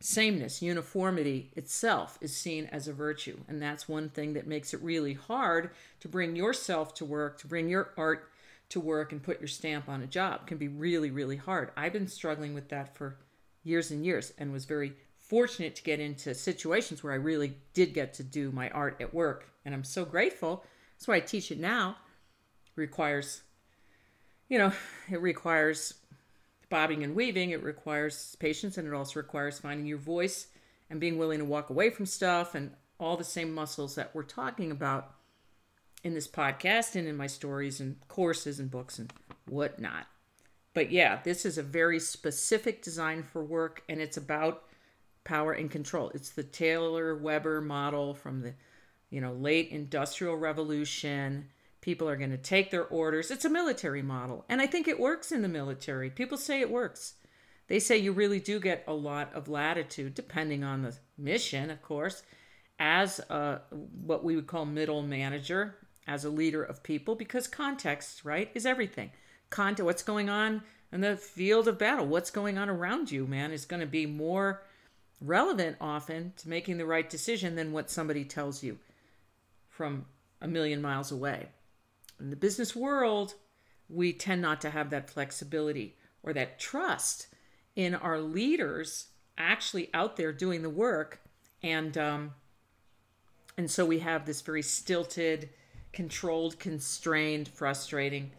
sameness, 0.00 0.62
uniformity 0.62 1.50
itself 1.56 2.18
is 2.20 2.36
seen 2.36 2.66
as 2.66 2.86
a 2.86 2.92
virtue. 2.92 3.38
And 3.48 3.60
that's 3.60 3.88
one 3.88 4.08
thing 4.08 4.34
that 4.34 4.46
makes 4.46 4.72
it 4.72 4.82
really 4.82 5.14
hard 5.14 5.70
to 6.00 6.08
bring 6.08 6.36
yourself 6.36 6.94
to 6.94 7.04
work, 7.04 7.38
to 7.40 7.46
bring 7.46 7.68
your 7.68 7.90
art 7.96 8.30
to 8.70 8.80
work 8.80 9.12
and 9.12 9.22
put 9.22 9.40
your 9.40 9.48
stamp 9.48 9.88
on 9.88 10.02
a 10.02 10.06
job. 10.06 10.42
It 10.42 10.46
can 10.46 10.58
be 10.58 10.68
really, 10.68 11.10
really 11.10 11.36
hard. 11.36 11.70
I've 11.76 11.92
been 11.92 12.06
struggling 12.06 12.54
with 12.54 12.68
that 12.68 12.96
for 12.96 13.16
years 13.64 13.90
and 13.90 14.04
years 14.04 14.32
and 14.38 14.52
was 14.52 14.66
very 14.66 14.94
fortunate 15.28 15.76
to 15.76 15.82
get 15.82 16.00
into 16.00 16.34
situations 16.34 17.02
where 17.02 17.12
I 17.12 17.16
really 17.16 17.54
did 17.74 17.94
get 17.94 18.14
to 18.14 18.22
do 18.22 18.50
my 18.50 18.70
art 18.70 18.96
at 19.00 19.12
work. 19.12 19.50
And 19.64 19.74
I'm 19.74 19.84
so 19.84 20.04
grateful. 20.04 20.64
That's 20.96 21.06
why 21.06 21.16
I 21.16 21.20
teach 21.20 21.52
it 21.52 21.60
now. 21.60 21.96
It 22.66 22.80
requires, 22.80 23.42
you 24.48 24.58
know, 24.58 24.72
it 25.10 25.20
requires 25.20 25.94
bobbing 26.70 27.02
and 27.02 27.14
weaving, 27.14 27.50
it 27.50 27.62
requires 27.62 28.36
patience 28.40 28.76
and 28.76 28.86
it 28.86 28.94
also 28.94 29.20
requires 29.20 29.58
finding 29.58 29.86
your 29.86 29.98
voice 29.98 30.48
and 30.90 31.00
being 31.00 31.18
willing 31.18 31.38
to 31.38 31.44
walk 31.44 31.70
away 31.70 31.90
from 31.90 32.06
stuff 32.06 32.54
and 32.54 32.72
all 32.98 33.16
the 33.16 33.24
same 33.24 33.54
muscles 33.54 33.94
that 33.94 34.14
we're 34.14 34.22
talking 34.22 34.70
about 34.70 35.14
in 36.04 36.14
this 36.14 36.28
podcast 36.28 36.94
and 36.94 37.06
in 37.06 37.16
my 37.16 37.26
stories 37.26 37.80
and 37.80 37.96
courses 38.08 38.58
and 38.58 38.70
books 38.70 38.98
and 38.98 39.12
whatnot. 39.46 40.06
But 40.74 40.90
yeah, 40.90 41.20
this 41.22 41.44
is 41.44 41.58
a 41.58 41.62
very 41.62 42.00
specific 42.00 42.82
design 42.82 43.22
for 43.22 43.42
work 43.42 43.82
and 43.88 44.00
it's 44.00 44.16
about 44.16 44.64
power 45.28 45.52
and 45.52 45.70
control. 45.70 46.10
It's 46.14 46.30
the 46.30 46.42
Taylor 46.42 47.14
Weber 47.14 47.60
model 47.60 48.14
from 48.14 48.42
the 48.42 48.54
you 49.10 49.20
know 49.20 49.32
late 49.32 49.70
industrial 49.70 50.36
revolution 50.36 51.48
People 51.80 52.08
are 52.08 52.16
going 52.16 52.30
to 52.32 52.36
take 52.36 52.70
their 52.70 52.84
orders. 52.84 53.30
It's 53.30 53.44
a 53.44 53.50
military 53.50 54.02
model. 54.02 54.44
And 54.48 54.60
I 54.60 54.66
think 54.66 54.88
it 54.88 54.98
works 54.98 55.30
in 55.30 55.42
the 55.42 55.48
military. 55.48 56.10
People 56.10 56.36
say 56.36 56.60
it 56.60 56.70
works. 56.70 57.14
They 57.68 57.78
say 57.78 57.98
you 57.98 58.12
really 58.12 58.40
do 58.40 58.58
get 58.58 58.84
a 58.86 58.92
lot 58.92 59.32
of 59.34 59.48
latitude, 59.48 60.14
depending 60.14 60.64
on 60.64 60.82
the 60.82 60.96
mission, 61.16 61.70
of 61.70 61.80
course, 61.82 62.22
as 62.78 63.20
a, 63.30 63.60
what 64.02 64.24
we 64.24 64.34
would 64.34 64.46
call 64.46 64.64
middle 64.64 65.02
manager, 65.02 65.76
as 66.06 66.24
a 66.24 66.30
leader 66.30 66.62
of 66.62 66.82
people, 66.82 67.14
because 67.14 67.46
context, 67.46 68.24
right, 68.24 68.50
is 68.54 68.66
everything. 68.66 69.10
Context, 69.50 69.84
what's 69.84 70.02
going 70.02 70.28
on 70.28 70.62
in 70.90 71.00
the 71.02 71.16
field 71.16 71.68
of 71.68 71.78
battle, 71.78 72.06
what's 72.06 72.30
going 72.30 72.58
on 72.58 72.68
around 72.68 73.10
you, 73.10 73.26
man, 73.26 73.52
is 73.52 73.66
going 73.66 73.80
to 73.80 73.86
be 73.86 74.06
more 74.06 74.62
relevant 75.20 75.76
often 75.80 76.32
to 76.36 76.48
making 76.48 76.78
the 76.78 76.86
right 76.86 77.08
decision 77.08 77.56
than 77.56 77.72
what 77.72 77.90
somebody 77.90 78.24
tells 78.24 78.62
you 78.62 78.78
from 79.68 80.06
a 80.40 80.48
million 80.48 80.80
miles 80.80 81.10
away. 81.10 81.48
In 82.20 82.30
the 82.30 82.36
business 82.36 82.74
world, 82.74 83.34
we 83.88 84.12
tend 84.12 84.42
not 84.42 84.60
to 84.60 84.70
have 84.70 84.90
that 84.90 85.10
flexibility 85.10 85.96
or 86.22 86.32
that 86.32 86.58
trust 86.58 87.28
in 87.74 87.94
our 87.94 88.20
leaders 88.20 89.08
actually 89.36 89.88
out 89.94 90.16
there 90.16 90.32
doing 90.32 90.62
the 90.62 90.70
work 90.70 91.20
and 91.62 91.96
um, 91.96 92.32
and 93.56 93.70
so 93.70 93.84
we 93.84 94.00
have 94.00 94.26
this 94.26 94.40
very 94.40 94.62
stilted 94.62 95.50
controlled 95.92 96.58
constrained 96.58 97.48
frustrating 97.48 98.30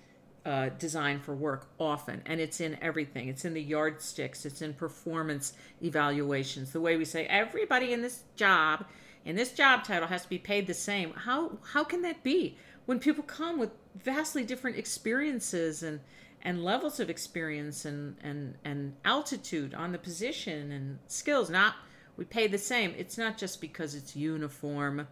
uh, 0.46 0.69
design 0.69 1.19
for 1.19 1.36
work 1.36 1.67
often 1.79 2.22
and 2.25 2.39
it's 2.39 2.62
in 2.62 2.77
everything. 2.81 3.27
It's 3.27 3.46
in 3.46 3.53
the 3.53 3.62
yardsticks 3.62 4.46
it's 4.46 4.62
in 4.62 4.74
performance 4.74 5.53
evaluations. 5.81 6.72
The 6.72 6.81
way 6.81 6.98
we 6.98 7.05
say 7.05 7.25
everybody 7.25 7.93
in 7.93 8.01
this 8.01 8.24
job 8.36 8.86
in 9.25 9.36
this 9.36 9.51
job 9.51 9.84
title 9.84 10.08
has 10.08 10.24
to 10.24 10.29
be 10.29 10.38
paid 10.38 10.67
the 10.67 10.74
same. 10.74 11.12
How 11.13 11.58
how 11.74 11.84
can 11.84 12.01
that 12.03 12.24
be? 12.24 12.58
When 12.86 13.00
people 13.00 13.24
come 13.24 13.60
with 13.60 13.72
vastly 13.96 14.43
different 14.43 14.77
experiences 14.77 15.84
and 15.84 16.00
and 16.41 16.63
levels 16.63 17.00
of 17.00 17.10
experience 17.10 17.86
and 17.86 18.15
and 18.24 18.55
and 18.63 18.96
altitude 19.03 19.74
on 19.74 19.91
the 19.91 19.98
position 19.98 20.72
and 20.72 21.00
skills 21.08 21.50
not 21.50 21.75
we 22.15 22.25
pay 22.25 22.48
the 22.48 22.58
same. 22.58 22.93
It's 22.98 23.17
not 23.17 23.38
just 23.38 23.62
because 23.62 23.96
it's 23.96 24.15
uniform 24.15 25.08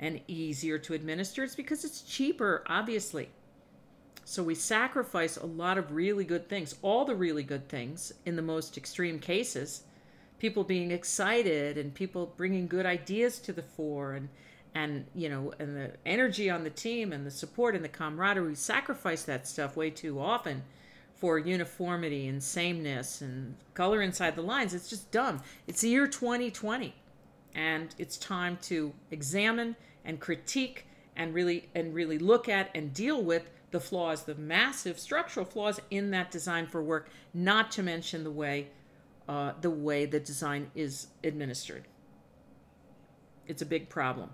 and 0.00 0.20
easier 0.28 0.78
to 0.78 0.94
administer 0.94 1.42
it's 1.42 1.56
because 1.56 1.84
it's 1.84 2.02
cheaper 2.02 2.62
obviously 2.68 3.28
so 4.28 4.42
we 4.42 4.54
sacrifice 4.54 5.36
a 5.36 5.46
lot 5.46 5.78
of 5.78 5.92
really 5.92 6.24
good 6.24 6.48
things 6.48 6.74
all 6.82 7.04
the 7.04 7.14
really 7.14 7.42
good 7.42 7.68
things 7.68 8.12
in 8.26 8.36
the 8.36 8.42
most 8.42 8.76
extreme 8.76 9.18
cases 9.18 9.82
people 10.38 10.64
being 10.64 10.90
excited 10.90 11.76
and 11.76 11.94
people 11.94 12.32
bringing 12.36 12.66
good 12.66 12.86
ideas 12.86 13.38
to 13.38 13.52
the 13.52 13.62
fore 13.62 14.12
and 14.12 14.28
and 14.74 15.06
you 15.14 15.28
know 15.28 15.52
and 15.58 15.76
the 15.76 15.92
energy 16.06 16.50
on 16.50 16.64
the 16.64 16.70
team 16.70 17.12
and 17.12 17.26
the 17.26 17.30
support 17.30 17.74
and 17.74 17.84
the 17.84 17.88
camaraderie. 17.88 18.48
We 18.48 18.54
sacrifice 18.54 19.22
that 19.24 19.46
stuff 19.46 19.76
way 19.76 19.90
too 19.90 20.20
often 20.20 20.62
for 21.14 21.38
uniformity 21.38 22.28
and 22.28 22.42
sameness 22.42 23.20
and 23.20 23.56
color 23.74 24.02
inside 24.02 24.36
the 24.36 24.42
lines. 24.42 24.72
It's 24.72 24.88
just 24.88 25.10
dumb. 25.10 25.42
It's 25.66 25.80
the 25.80 25.88
year 25.88 26.06
2020 26.06 26.94
and 27.54 27.94
it's 27.98 28.16
time 28.18 28.58
to 28.62 28.92
examine 29.10 29.74
and 30.04 30.20
critique 30.20 30.86
and 31.16 31.34
really 31.34 31.68
and 31.74 31.94
really 31.94 32.18
look 32.18 32.48
at 32.48 32.70
and 32.74 32.94
deal 32.94 33.22
with 33.22 33.50
the 33.70 33.80
flaws 33.80 34.24
the 34.24 34.34
massive 34.34 34.98
structural 34.98 35.46
flaws 35.46 35.80
in 35.90 36.10
that 36.10 36.30
design 36.30 36.66
for 36.66 36.82
work 36.82 37.08
not 37.34 37.70
to 37.70 37.82
mention 37.82 38.24
the 38.24 38.30
way 38.30 38.68
uh, 39.28 39.52
the 39.60 39.70
way 39.70 40.06
the 40.06 40.20
design 40.20 40.70
is 40.74 41.08
administered 41.22 41.86
it's 43.46 43.62
a 43.62 43.66
big 43.66 43.88
problem 43.88 44.30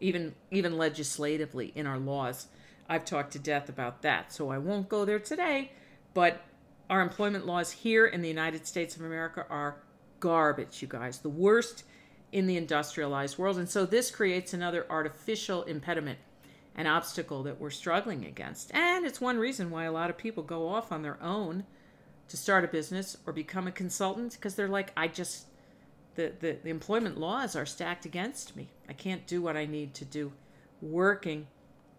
even 0.00 0.34
even 0.50 0.76
legislatively 0.76 1.72
in 1.74 1.86
our 1.86 1.98
laws. 1.98 2.46
I've 2.88 3.04
talked 3.04 3.32
to 3.32 3.38
death 3.38 3.68
about 3.68 4.02
that, 4.02 4.32
so 4.32 4.50
I 4.50 4.58
won't 4.58 4.88
go 4.88 5.04
there 5.04 5.18
today. 5.18 5.72
But 6.14 6.42
our 6.88 7.02
employment 7.02 7.46
laws 7.46 7.70
here 7.70 8.06
in 8.06 8.22
the 8.22 8.28
United 8.28 8.66
States 8.66 8.96
of 8.96 9.02
America 9.02 9.44
are 9.50 9.76
garbage, 10.20 10.80
you 10.80 10.88
guys. 10.88 11.18
The 11.18 11.28
worst 11.28 11.84
in 12.32 12.46
the 12.46 12.56
industrialized 12.56 13.38
world. 13.38 13.58
And 13.58 13.68
so 13.68 13.84
this 13.84 14.10
creates 14.10 14.52
another 14.52 14.86
artificial 14.90 15.62
impediment, 15.64 16.18
an 16.78 16.86
obstacle 16.86 17.42
that 17.42 17.60
we're 17.60 17.70
struggling 17.70 18.24
against. 18.24 18.72
And 18.72 19.04
it's 19.04 19.20
one 19.20 19.36
reason 19.36 19.68
why 19.68 19.84
a 19.84 19.92
lot 19.92 20.10
of 20.10 20.16
people 20.16 20.44
go 20.44 20.68
off 20.68 20.92
on 20.92 21.02
their 21.02 21.20
own 21.20 21.64
to 22.28 22.36
start 22.36 22.64
a 22.64 22.68
business 22.68 23.16
or 23.26 23.32
become 23.32 23.66
a 23.66 23.72
consultant 23.72 24.34
because 24.34 24.54
they're 24.54 24.68
like, 24.68 24.92
I 24.96 25.08
just 25.08 25.46
the, 26.14 26.32
the, 26.38 26.58
the 26.62 26.70
employment 26.70 27.18
laws 27.18 27.56
are 27.56 27.66
stacked 27.66 28.06
against 28.06 28.56
me. 28.56 28.68
I 28.88 28.92
can't 28.92 29.26
do 29.26 29.42
what 29.42 29.56
I 29.56 29.66
need 29.66 29.92
to 29.94 30.04
do 30.04 30.32
working 30.80 31.48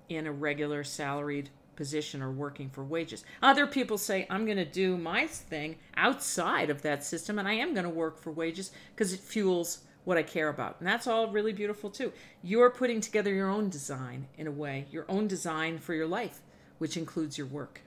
in 0.08 0.26
a 0.26 0.32
regular 0.32 0.86
salaried 0.86 1.50
position 1.76 2.22
or 2.22 2.32
working 2.32 2.70
for 2.70 2.84
wages. 2.84 3.26
Other 3.42 3.68
people 3.68 3.98
say, 3.98 4.28
I'm 4.30 4.46
going 4.46 4.58
to 4.58 4.66
do 4.66 4.98
my 4.98 5.28
thing 5.28 5.76
outside 5.98 6.70
of 6.70 6.84
that 6.84 7.04
system 7.04 7.38
and 7.38 7.50
I 7.50 7.54
am 7.54 7.74
going 7.74 7.84
to 7.84 7.90
work 7.90 8.18
for 8.18 8.32
wages 8.32 8.72
because 8.96 9.12
it 9.12 9.20
fuels 9.20 9.80
what 10.04 10.18
I 10.18 10.24
care 10.24 10.50
about. 10.50 10.78
And 10.80 10.88
that's 10.88 11.08
all 11.08 11.30
really 11.30 11.54
beautiful 11.54 11.90
too. 11.90 12.12
You're 12.42 12.70
putting 12.70 13.02
together 13.02 13.34
your 13.34 13.50
own 13.50 13.70
design 13.70 14.28
in 14.38 14.48
a 14.48 14.52
way, 14.52 14.88
your 14.92 15.06
own 15.10 15.28
design 15.28 15.78
for 15.78 15.94
your 15.94 16.08
life, 16.08 16.42
which 16.78 16.98
includes 16.98 17.38
your 17.38 17.48
work. 17.48 17.82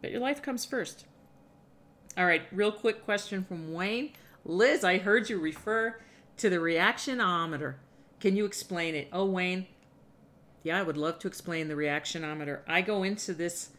But 0.00 0.10
your 0.10 0.20
life 0.20 0.42
comes 0.42 0.64
first. 0.64 1.04
All 2.16 2.26
right, 2.26 2.42
real 2.50 2.72
quick 2.72 3.04
question 3.04 3.44
from 3.44 3.72
Wayne. 3.72 4.12
Liz, 4.44 4.82
I 4.82 4.98
heard 4.98 5.30
you 5.30 5.38
refer 5.38 6.00
to 6.38 6.50
the 6.50 6.56
reactionometer. 6.56 7.74
Can 8.18 8.36
you 8.36 8.44
explain 8.44 8.94
it? 8.94 9.08
Oh, 9.12 9.26
Wayne, 9.26 9.66
yeah, 10.62 10.78
I 10.78 10.82
would 10.82 10.96
love 10.96 11.18
to 11.20 11.28
explain 11.28 11.68
the 11.68 11.74
reactionometer. 11.74 12.60
I 12.66 12.82
go 12.82 13.02
into 13.02 13.32
this 13.32 13.70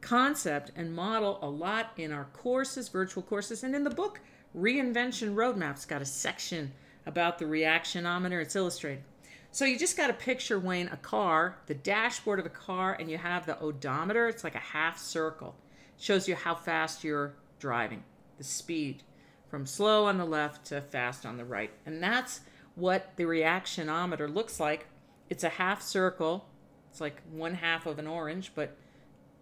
concept 0.00 0.72
and 0.76 0.94
model 0.94 1.38
a 1.42 1.48
lot 1.48 1.92
in 1.96 2.12
our 2.12 2.26
courses, 2.32 2.88
virtual 2.88 3.22
courses, 3.22 3.62
and 3.62 3.74
in 3.74 3.84
the 3.84 3.90
book 3.90 4.20
Reinvention 4.56 5.34
Roadmap's 5.34 5.86
got 5.86 6.02
a 6.02 6.06
section 6.06 6.72
about 7.06 7.38
the 7.38 7.44
reactionometer. 7.44 8.42
It's 8.42 8.56
illustrated. 8.56 9.04
So 9.52 9.64
you 9.64 9.78
just 9.78 9.96
got 9.96 10.08
to 10.08 10.12
picture, 10.12 10.58
Wayne, 10.58 10.88
a 10.88 10.96
car, 10.96 11.56
the 11.66 11.74
dashboard 11.74 12.38
of 12.38 12.46
a 12.46 12.50
car, 12.50 12.96
and 12.98 13.10
you 13.10 13.18
have 13.18 13.46
the 13.46 13.60
odometer. 13.60 14.28
It's 14.28 14.44
like 14.44 14.54
a 14.54 14.58
half 14.58 14.98
circle. 14.98 15.56
It 15.96 16.02
shows 16.02 16.28
you 16.28 16.36
how 16.36 16.54
fast 16.54 17.02
you're 17.02 17.34
driving, 17.58 18.04
the 18.38 18.44
speed 18.44 19.02
from 19.48 19.66
slow 19.66 20.06
on 20.06 20.18
the 20.18 20.24
left 20.24 20.66
to 20.66 20.80
fast 20.80 21.26
on 21.26 21.36
the 21.36 21.44
right. 21.44 21.72
And 21.84 22.02
that's 22.02 22.40
what 22.76 23.16
the 23.16 23.24
reactionometer 23.24 24.32
looks 24.32 24.60
like. 24.60 24.86
It's 25.28 25.42
a 25.42 25.48
half 25.48 25.82
circle. 25.82 26.46
It's 26.90 27.00
like 27.00 27.20
one 27.32 27.54
half 27.54 27.86
of 27.86 27.98
an 27.98 28.06
orange, 28.06 28.52
but 28.54 28.76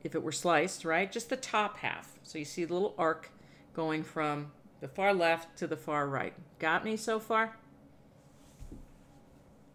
if 0.02 0.14
it 0.14 0.22
were 0.22 0.32
sliced, 0.32 0.84
right? 0.84 1.12
Just 1.12 1.28
the 1.28 1.36
top 1.36 1.78
half. 1.78 2.18
So 2.22 2.38
you 2.38 2.44
see 2.44 2.64
the 2.64 2.72
little 2.72 2.94
arc 2.96 3.30
going 3.74 4.02
from 4.02 4.52
the 4.80 4.88
far 4.88 5.12
left 5.12 5.58
to 5.58 5.66
the 5.66 5.76
far 5.76 6.06
right. 6.06 6.34
Got 6.58 6.84
me 6.84 6.96
so 6.96 7.18
far? 7.18 7.56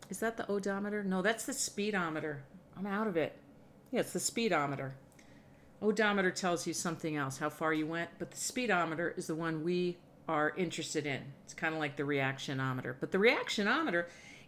Is 0.09 0.19
that 0.19 0.37
the 0.37 0.49
odometer? 0.49 1.03
No, 1.03 1.21
that's 1.21 1.45
the 1.45 1.53
speedometer. 1.53 2.43
I'm 2.77 2.85
out 2.85 3.07
of 3.07 3.17
it. 3.17 3.37
Yeah, 3.91 4.01
it's 4.01 4.13
the 4.13 4.19
speedometer. 4.19 4.95
Odometer 5.81 6.31
tells 6.31 6.65
you 6.65 6.73
something 6.73 7.17
else, 7.17 7.37
how 7.37 7.49
far 7.49 7.73
you 7.73 7.85
went, 7.85 8.09
but 8.17 8.31
the 8.31 8.37
speedometer 8.37 9.13
is 9.17 9.27
the 9.27 9.35
one 9.35 9.63
we 9.63 9.97
are 10.27 10.53
interested 10.55 11.05
in. 11.05 11.21
It's 11.43 11.53
kind 11.53 11.73
of 11.73 11.79
like 11.79 11.97
the 11.97 12.03
reactionometer. 12.03 12.95
But 12.99 13.11
the 13.11 13.17
reactionometer 13.17 14.05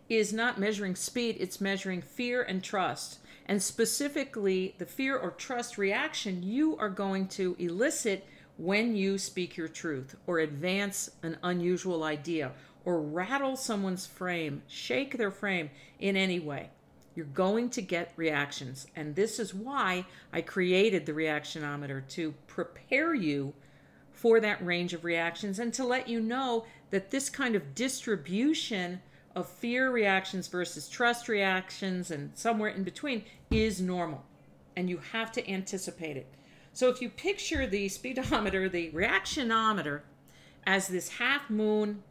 is 0.08 0.32
not 0.32 0.60
measuring 0.60 0.96
speed, 0.96 1.38
it's 1.40 1.60
measuring 1.60 2.02
fear 2.02 2.42
and 2.42 2.64
trust. 2.64 3.20
And 3.48 3.62
specifically, 3.62 4.76
the 4.78 4.86
fear 4.86 5.18
or 5.18 5.32
trust 5.32 5.78
reaction 5.78 6.42
you 6.42 6.78
are 6.78 6.90
going 6.90 7.28
to 7.30 7.56
elicit 7.60 8.26
when 8.58 8.96
you 8.96 9.18
speak 9.18 9.58
your 9.58 9.68
truth 9.68 10.16
or 10.28 10.40
advance 10.40 11.12
an 11.24 11.38
unusual 11.44 12.04
idea 12.04 12.52
or 12.86 13.02
rattle 13.02 13.56
someone's 13.56 14.06
frame, 14.06 14.62
shake 14.68 15.18
their 15.18 15.32
frame 15.32 15.70
in 16.00 16.16
any 16.16 16.40
way. 16.40 16.70
You're 17.16 17.26
going 17.26 17.70
to 17.72 17.82
get 17.82 18.14
reactions. 18.16 18.88
And 18.96 19.16
this 19.16 19.40
is 19.40 19.54
why 19.54 20.06
I 20.32 20.42
created 20.42 21.06
the 21.06 21.14
reactionometer 21.14 22.08
to 22.10 22.34
prepare 22.48 23.14
you 23.14 23.54
for 24.12 24.40
that 24.40 24.66
range 24.66 24.94
of 24.94 25.04
reactions 25.04 25.60
and 25.60 25.74
to 25.74 25.86
let 25.86 26.08
you 26.08 26.20
know 26.20 26.66
that 26.92 27.12
this 27.12 27.30
kind 27.30 27.56
of 27.56 27.76
distribution 27.76 29.02
of 29.36 29.50
fear 29.50 29.92
reactions 29.92 30.48
versus 30.48 30.88
trust 30.88 31.28
reactions 31.28 32.12
and 32.12 32.32
somewhere 32.36 32.70
in 32.70 32.84
between 32.84 33.24
is 33.52 33.82
normal. 33.82 34.24
And 34.78 34.90
you 34.90 35.00
have 35.12 35.32
to 35.34 35.50
anticipate 35.50 36.18
it. 36.18 36.28
So 36.76 36.90
if 36.90 37.02
you 37.02 37.10
picture 37.10 37.66
the 37.66 37.88
speedometer, 37.88 38.68
the 38.68 38.92
reactionometer, 38.92 40.02
as 40.68 40.90
this 40.90 41.08
half 41.08 41.50
moon 41.50 42.04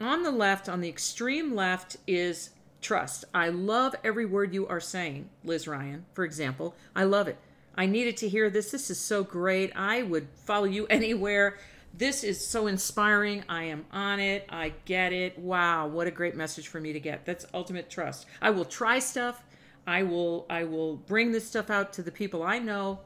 on 0.00 0.22
the 0.22 0.30
left, 0.30 0.66
on 0.66 0.80
the 0.80 0.88
extreme 0.88 1.54
left, 1.54 1.98
is 2.06 2.48
trust. 2.80 3.26
I 3.34 3.50
love 3.50 3.94
every 4.02 4.24
word 4.24 4.54
you 4.54 4.66
are 4.66 4.80
saying, 4.80 5.28
Liz 5.44 5.68
Ryan, 5.68 6.06
for 6.14 6.24
example. 6.24 6.74
I 6.96 7.04
love 7.04 7.28
it. 7.28 7.36
I 7.74 7.84
needed 7.84 8.16
to 8.18 8.30
hear 8.30 8.48
this. 8.48 8.70
This 8.70 8.88
is 8.88 8.98
so 8.98 9.22
great. 9.22 9.76
I 9.76 10.04
would 10.04 10.28
follow 10.46 10.64
you 10.64 10.86
anywhere. 10.90 11.58
This 11.92 12.24
is 12.24 12.42
so 12.42 12.66
inspiring. 12.66 13.44
I 13.46 13.64
am 13.64 13.84
on 13.92 14.20
it. 14.20 14.46
I 14.48 14.72
get 14.86 15.12
it. 15.12 15.38
Wow, 15.38 15.86
what 15.86 16.06
a 16.06 16.10
great 16.10 16.34
message 16.34 16.68
for 16.68 16.80
me 16.80 16.94
to 16.94 17.00
get. 17.00 17.26
That's 17.26 17.44
ultimate 17.52 17.90
trust. 17.90 18.24
I 18.40 18.48
will 18.48 18.64
try 18.64 19.00
stuff. 19.00 19.44
I 19.86 20.02
will 20.02 20.46
I 20.48 20.64
will 20.64 20.96
bring 20.96 21.32
this 21.32 21.46
stuff 21.46 21.68
out 21.68 21.92
to 21.94 22.02
the 22.02 22.12
people 22.12 22.42
I 22.42 22.58
know 22.58 23.00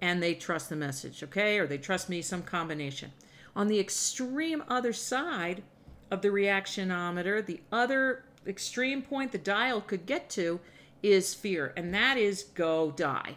and 0.00 0.22
they 0.22 0.34
trust 0.34 0.68
the 0.68 0.76
message, 0.76 1.22
okay? 1.22 1.58
Or 1.58 1.66
they 1.66 1.78
trust 1.78 2.08
me 2.08 2.22
some 2.22 2.42
combination. 2.42 3.12
On 3.54 3.68
the 3.68 3.80
extreme 3.80 4.62
other 4.68 4.92
side 4.92 5.62
of 6.10 6.22
the 6.22 6.28
reactionometer, 6.28 7.44
the 7.44 7.60
other 7.72 8.24
extreme 8.46 9.02
point 9.02 9.32
the 9.32 9.38
dial 9.38 9.80
could 9.80 10.06
get 10.06 10.28
to 10.30 10.60
is 11.02 11.34
fear, 11.34 11.72
and 11.76 11.92
that 11.94 12.16
is 12.16 12.44
go 12.54 12.90
die. 12.90 13.36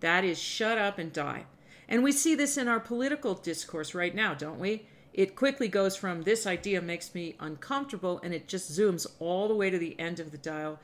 That 0.00 0.24
is 0.24 0.38
shut 0.38 0.78
up 0.78 0.98
and 0.98 1.12
die. 1.12 1.44
And 1.88 2.02
we 2.02 2.12
see 2.12 2.34
this 2.34 2.56
in 2.56 2.68
our 2.68 2.80
political 2.80 3.34
discourse 3.34 3.94
right 3.94 4.14
now, 4.14 4.34
don't 4.34 4.60
we? 4.60 4.86
It 5.12 5.34
quickly 5.34 5.68
goes 5.68 5.96
from 5.96 6.22
this 6.22 6.46
idea 6.46 6.80
makes 6.80 7.14
me 7.14 7.34
uncomfortable 7.40 8.20
and 8.22 8.32
it 8.32 8.46
just 8.46 8.70
zooms 8.70 9.06
all 9.18 9.48
the 9.48 9.54
way 9.54 9.68
to 9.68 9.78
the 9.78 9.98
end 9.98 10.20
of 10.20 10.30
the 10.30 10.38
dial. 10.38 10.78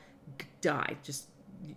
Die. 0.60 0.96
Just, 1.04 1.26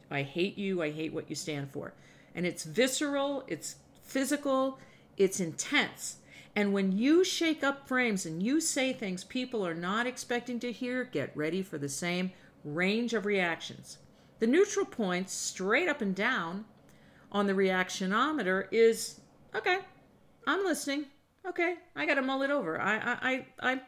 I 0.09 0.23
hate 0.23 0.57
you. 0.57 0.81
I 0.81 0.89
hate 0.89 1.13
what 1.13 1.29
you 1.29 1.35
stand 1.35 1.71
for. 1.71 1.93
And 2.35 2.45
it's 2.45 2.63
visceral, 2.63 3.43
it's 3.47 3.77
physical, 4.03 4.79
it's 5.17 5.39
intense. 5.39 6.17
And 6.55 6.73
when 6.73 6.97
you 6.97 7.23
shake 7.23 7.63
up 7.63 7.87
frames 7.87 8.25
and 8.25 8.41
you 8.41 8.59
say 8.59 8.91
things 8.91 9.23
people 9.23 9.65
are 9.65 9.73
not 9.73 10.07
expecting 10.07 10.59
to 10.61 10.71
hear, 10.71 11.03
get 11.03 11.35
ready 11.35 11.61
for 11.61 11.77
the 11.77 11.89
same 11.89 12.31
range 12.63 13.13
of 13.13 13.25
reactions. 13.25 13.97
The 14.39 14.47
neutral 14.47 14.85
points, 14.85 15.33
straight 15.33 15.87
up 15.87 16.01
and 16.01 16.15
down, 16.15 16.65
on 17.31 17.45
the 17.45 17.53
reactionometer 17.53 18.67
is 18.71 19.19
okay, 19.55 19.79
I'm 20.47 20.63
listening. 20.63 21.05
Okay, 21.47 21.75
I 21.95 22.05
got 22.05 22.15
to 22.15 22.21
mull 22.21 22.41
it 22.41 22.51
over. 22.51 22.79
I, 22.81 22.97
I, 22.97 23.17
I, 23.21 23.45
I, 23.73 23.81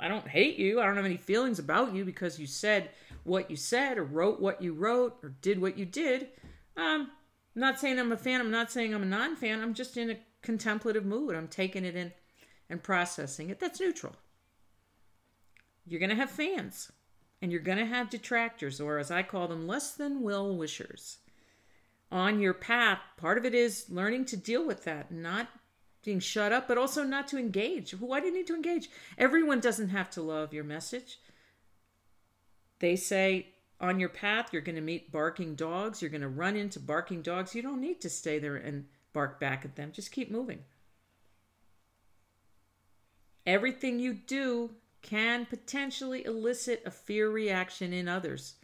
I 0.00 0.08
don't 0.08 0.26
hate 0.26 0.58
you. 0.58 0.80
I 0.80 0.86
don't 0.86 0.96
have 0.96 1.04
any 1.04 1.16
feelings 1.16 1.58
about 1.58 1.94
you 1.94 2.04
because 2.04 2.38
you 2.38 2.46
said 2.46 2.90
what 3.24 3.50
you 3.50 3.56
said 3.56 3.98
or 3.98 4.04
wrote 4.04 4.40
what 4.40 4.62
you 4.62 4.72
wrote 4.72 5.16
or 5.22 5.34
did 5.40 5.60
what 5.60 5.76
you 5.76 5.84
did. 5.84 6.28
Um, 6.76 7.10
I'm 7.54 7.60
not 7.60 7.78
saying 7.78 7.98
I'm 7.98 8.12
a 8.12 8.16
fan. 8.16 8.40
I'm 8.40 8.50
not 8.50 8.72
saying 8.72 8.94
I'm 8.94 9.02
a 9.02 9.06
non 9.06 9.36
fan. 9.36 9.60
I'm 9.60 9.74
just 9.74 9.96
in 9.96 10.10
a 10.10 10.18
contemplative 10.42 11.04
mood. 11.04 11.34
I'm 11.34 11.48
taking 11.48 11.84
it 11.84 11.96
in 11.96 12.12
and 12.68 12.82
processing 12.82 13.50
it. 13.50 13.60
That's 13.60 13.80
neutral. 13.80 14.16
You're 15.86 16.00
going 16.00 16.10
to 16.10 16.16
have 16.16 16.30
fans 16.30 16.90
and 17.42 17.52
you're 17.52 17.60
going 17.60 17.78
to 17.78 17.84
have 17.84 18.08
detractors, 18.08 18.80
or 18.80 18.98
as 18.98 19.10
I 19.10 19.22
call 19.22 19.48
them, 19.48 19.66
less 19.66 19.92
than 19.92 20.22
well 20.22 20.56
wishers 20.56 21.18
on 22.10 22.40
your 22.40 22.54
path. 22.54 23.00
Part 23.16 23.38
of 23.38 23.44
it 23.44 23.54
is 23.54 23.86
learning 23.90 24.24
to 24.26 24.36
deal 24.36 24.66
with 24.66 24.84
that, 24.84 25.12
not 25.12 25.48
being 26.04 26.20
shut 26.20 26.52
up, 26.52 26.68
but 26.68 26.78
also 26.78 27.02
not 27.02 27.28
to 27.28 27.38
engage. 27.38 27.92
Why 27.92 28.20
do 28.20 28.26
you 28.26 28.34
need 28.34 28.46
to 28.46 28.54
engage? 28.54 28.88
Everyone 29.18 29.60
doesn't 29.60 29.88
have 29.88 30.10
to 30.10 30.22
love 30.22 30.54
your 30.54 30.64
message. 30.64 31.18
They 32.78 32.96
say 32.96 33.53
on 33.84 34.00
your 34.00 34.08
path, 34.08 34.48
you're 34.52 34.62
going 34.62 34.76
to 34.76 34.80
meet 34.80 35.12
barking 35.12 35.54
dogs. 35.54 36.00
You're 36.00 36.10
going 36.10 36.20
to 36.22 36.28
run 36.28 36.56
into 36.56 36.80
barking 36.80 37.22
dogs. 37.22 37.54
You 37.54 37.62
don't 37.62 37.80
need 37.80 38.00
to 38.00 38.10
stay 38.10 38.38
there 38.38 38.56
and 38.56 38.86
bark 39.12 39.38
back 39.38 39.64
at 39.64 39.76
them. 39.76 39.92
Just 39.92 40.10
keep 40.10 40.30
moving. 40.30 40.60
Everything 43.46 43.98
you 43.98 44.14
do 44.14 44.70
can 45.02 45.46
potentially 45.46 46.24
elicit 46.24 46.82
a 46.86 46.90
fear 46.90 47.30
reaction 47.30 47.92
in 47.92 48.08
others 48.08 48.54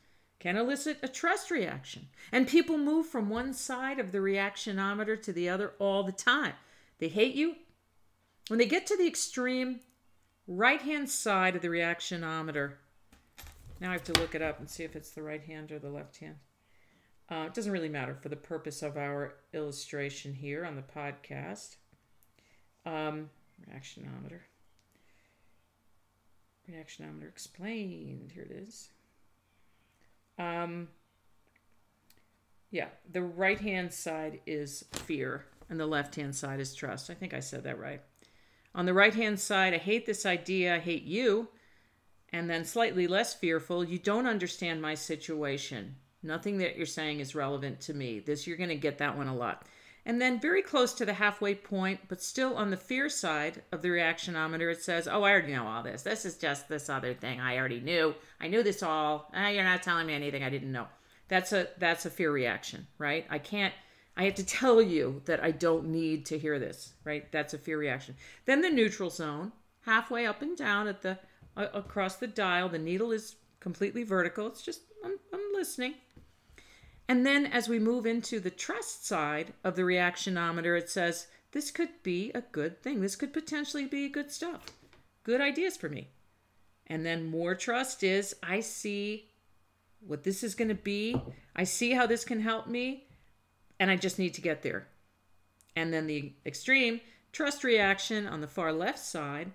can 0.40 0.56
elicit 0.56 0.98
a 1.02 1.08
trust 1.08 1.50
reaction. 1.50 2.08
And 2.32 2.48
people 2.48 2.78
move 2.78 3.06
from 3.06 3.28
one 3.28 3.52
side 3.52 4.00
of 4.00 4.10
the 4.10 4.18
reactionometer 4.18 5.22
to 5.22 5.32
the 5.32 5.48
other 5.48 5.74
all 5.78 6.02
the 6.02 6.12
time. 6.12 6.54
They 6.98 7.08
hate 7.08 7.34
you. 7.34 7.56
When 8.48 8.58
they 8.58 8.66
get 8.66 8.86
to 8.86 8.96
the 8.96 9.06
extreme 9.06 9.80
right 10.48 10.80
hand 10.80 11.10
side 11.10 11.54
of 11.54 11.62
the 11.62 11.68
reactionometer, 11.68 12.72
now 13.80 13.90
I 13.90 13.92
have 13.92 14.04
to 14.04 14.12
look 14.14 14.34
it 14.34 14.42
up 14.42 14.58
and 14.58 14.68
see 14.68 14.84
if 14.84 14.94
it's 14.94 15.10
the 15.10 15.22
right 15.22 15.42
hand 15.42 15.72
or 15.72 15.78
the 15.78 15.90
left 15.90 16.18
hand. 16.18 16.36
Uh, 17.30 17.44
it 17.46 17.54
doesn't 17.54 17.72
really 17.72 17.88
matter 17.88 18.14
for 18.14 18.28
the 18.28 18.36
purpose 18.36 18.82
of 18.82 18.96
our 18.96 19.34
illustration 19.54 20.34
here 20.34 20.64
on 20.64 20.74
the 20.74 20.82
podcast. 20.82 21.76
Um, 22.84 23.30
reactionometer. 23.68 24.40
Reactionometer 26.70 27.28
explained. 27.28 28.32
Here 28.34 28.42
it 28.42 28.50
is. 28.50 28.88
Um, 30.38 30.88
yeah, 32.70 32.88
the 33.10 33.22
right 33.22 33.60
hand 33.60 33.92
side 33.92 34.40
is 34.46 34.84
fear, 34.92 35.46
and 35.68 35.78
the 35.78 35.86
left 35.86 36.14
hand 36.16 36.34
side 36.34 36.60
is 36.60 36.74
trust. 36.74 37.10
I 37.10 37.14
think 37.14 37.34
I 37.34 37.40
said 37.40 37.64
that 37.64 37.78
right. 37.78 38.00
On 38.74 38.86
the 38.86 38.94
right 38.94 39.14
hand 39.14 39.40
side, 39.40 39.74
I 39.74 39.78
hate 39.78 40.06
this 40.06 40.24
idea, 40.24 40.76
I 40.76 40.78
hate 40.78 41.02
you. 41.02 41.48
And 42.32 42.48
then 42.48 42.64
slightly 42.64 43.06
less 43.06 43.34
fearful, 43.34 43.82
you 43.82 43.98
don't 43.98 44.26
understand 44.26 44.80
my 44.80 44.94
situation. 44.94 45.96
Nothing 46.22 46.58
that 46.58 46.76
you're 46.76 46.86
saying 46.86 47.20
is 47.20 47.34
relevant 47.34 47.80
to 47.82 47.94
me. 47.94 48.20
This, 48.20 48.46
you're 48.46 48.56
going 48.56 48.68
to 48.68 48.76
get 48.76 48.98
that 48.98 49.16
one 49.16 49.26
a 49.26 49.34
lot. 49.34 49.66
And 50.06 50.20
then 50.20 50.40
very 50.40 50.62
close 50.62 50.94
to 50.94 51.04
the 51.04 51.14
halfway 51.14 51.54
point, 51.54 52.00
but 52.08 52.22
still 52.22 52.56
on 52.56 52.70
the 52.70 52.76
fear 52.76 53.08
side 53.08 53.62
of 53.70 53.82
the 53.82 53.88
reactionometer, 53.88 54.72
it 54.72 54.82
says, 54.82 55.06
Oh, 55.06 55.22
I 55.22 55.30
already 55.30 55.52
know 55.52 55.66
all 55.66 55.82
this. 55.82 56.02
This 56.02 56.24
is 56.24 56.36
just 56.36 56.68
this 56.68 56.88
other 56.88 57.14
thing 57.14 57.40
I 57.40 57.58
already 57.58 57.80
knew. 57.80 58.14
I 58.40 58.48
knew 58.48 58.62
this 58.62 58.82
all. 58.82 59.30
Ah, 59.34 59.48
you're 59.48 59.64
not 59.64 59.82
telling 59.82 60.06
me 60.06 60.14
anything 60.14 60.42
I 60.42 60.50
didn't 60.50 60.72
know. 60.72 60.86
That's 61.28 61.52
a 61.52 61.68
that's 61.78 62.06
a 62.06 62.10
fear 62.10 62.32
reaction, 62.32 62.86
right? 62.98 63.26
I 63.30 63.38
can't 63.38 63.74
I 64.16 64.24
have 64.24 64.34
to 64.36 64.44
tell 64.60 64.82
you 64.82 65.22
that 65.26 65.42
I 65.42 65.50
don't 65.50 65.88
need 65.88 66.26
to 66.26 66.38
hear 66.38 66.58
this, 66.58 66.94
right? 67.04 67.30
That's 67.30 67.54
a 67.54 67.58
fear 67.58 67.78
reaction. 67.78 68.16
Then 68.46 68.62
the 68.62 68.70
neutral 68.70 69.10
zone, 69.10 69.52
halfway 69.82 70.26
up 70.26 70.42
and 70.42 70.56
down 70.56 70.88
at 70.88 71.02
the 71.02 71.18
across 71.72 72.16
the 72.16 72.26
dial, 72.26 72.68
the 72.68 72.78
needle 72.78 73.12
is 73.12 73.36
completely 73.60 74.02
vertical. 74.02 74.46
It's 74.46 74.62
just 74.62 74.82
I'm, 75.04 75.16
I'm 75.32 75.40
listening. 75.54 75.94
And 77.08 77.26
then 77.26 77.46
as 77.46 77.68
we 77.68 77.78
move 77.78 78.06
into 78.06 78.38
the 78.38 78.50
trust 78.50 79.06
side 79.06 79.52
of 79.64 79.74
the 79.74 79.82
reactionometer, 79.82 80.78
it 80.78 80.88
says 80.88 81.26
this 81.52 81.70
could 81.70 82.02
be 82.02 82.30
a 82.34 82.40
good 82.40 82.80
thing. 82.82 83.00
This 83.00 83.16
could 83.16 83.32
potentially 83.32 83.84
be 83.84 84.08
good 84.08 84.30
stuff. 84.30 84.66
Good 85.24 85.40
ideas 85.40 85.76
for 85.76 85.88
me. 85.88 86.08
And 86.86 87.04
then 87.04 87.30
more 87.30 87.54
trust 87.54 88.02
is 88.02 88.36
I 88.42 88.60
see 88.60 89.28
what 90.06 90.22
this 90.22 90.42
is 90.42 90.54
going 90.54 90.68
to 90.68 90.74
be. 90.74 91.20
I 91.54 91.64
see 91.64 91.92
how 91.92 92.06
this 92.06 92.24
can 92.24 92.40
help 92.40 92.66
me 92.66 93.08
and 93.78 93.90
I 93.90 93.96
just 93.96 94.18
need 94.18 94.34
to 94.34 94.40
get 94.40 94.62
there. 94.62 94.86
And 95.74 95.92
then 95.92 96.06
the 96.06 96.32
extreme 96.46 97.00
trust 97.32 97.64
reaction 97.64 98.26
on 98.26 98.40
the 98.40 98.46
far 98.46 98.72
left 98.72 98.98
side 98.98 99.52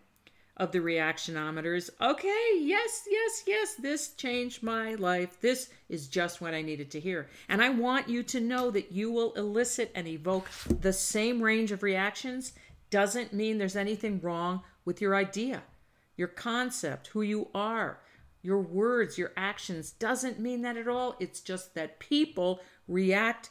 of 0.57 0.71
the 0.71 0.79
reactionometers. 0.79 1.89
Okay, 1.99 2.49
yes, 2.59 3.03
yes, 3.09 3.43
yes, 3.45 3.75
this 3.75 4.09
changed 4.09 4.63
my 4.63 4.95
life. 4.95 5.39
This 5.41 5.69
is 5.89 6.07
just 6.07 6.39
what 6.39 6.53
I 6.53 6.61
needed 6.61 6.89
to 6.91 6.99
hear. 6.99 7.27
And 7.49 7.61
I 7.61 7.69
want 7.69 8.07
you 8.07 8.23
to 8.23 8.39
know 8.39 8.71
that 8.71 8.91
you 8.91 9.11
will 9.11 9.33
elicit 9.33 9.91
and 9.93 10.07
evoke 10.07 10.49
the 10.81 10.93
same 10.93 11.41
range 11.41 11.71
of 11.71 11.83
reactions. 11.83 12.53
Doesn't 12.89 13.33
mean 13.33 13.57
there's 13.57 13.75
anything 13.75 14.21
wrong 14.21 14.61
with 14.85 15.01
your 15.01 15.15
idea, 15.15 15.63
your 16.15 16.29
concept, 16.29 17.07
who 17.07 17.21
you 17.21 17.49
are, 17.53 17.99
your 18.41 18.61
words, 18.61 19.17
your 19.17 19.33
actions. 19.35 19.91
Doesn't 19.91 20.39
mean 20.39 20.61
that 20.61 20.77
at 20.77 20.87
all. 20.87 21.15
It's 21.19 21.41
just 21.41 21.75
that 21.75 21.99
people 21.99 22.61
react 22.87 23.49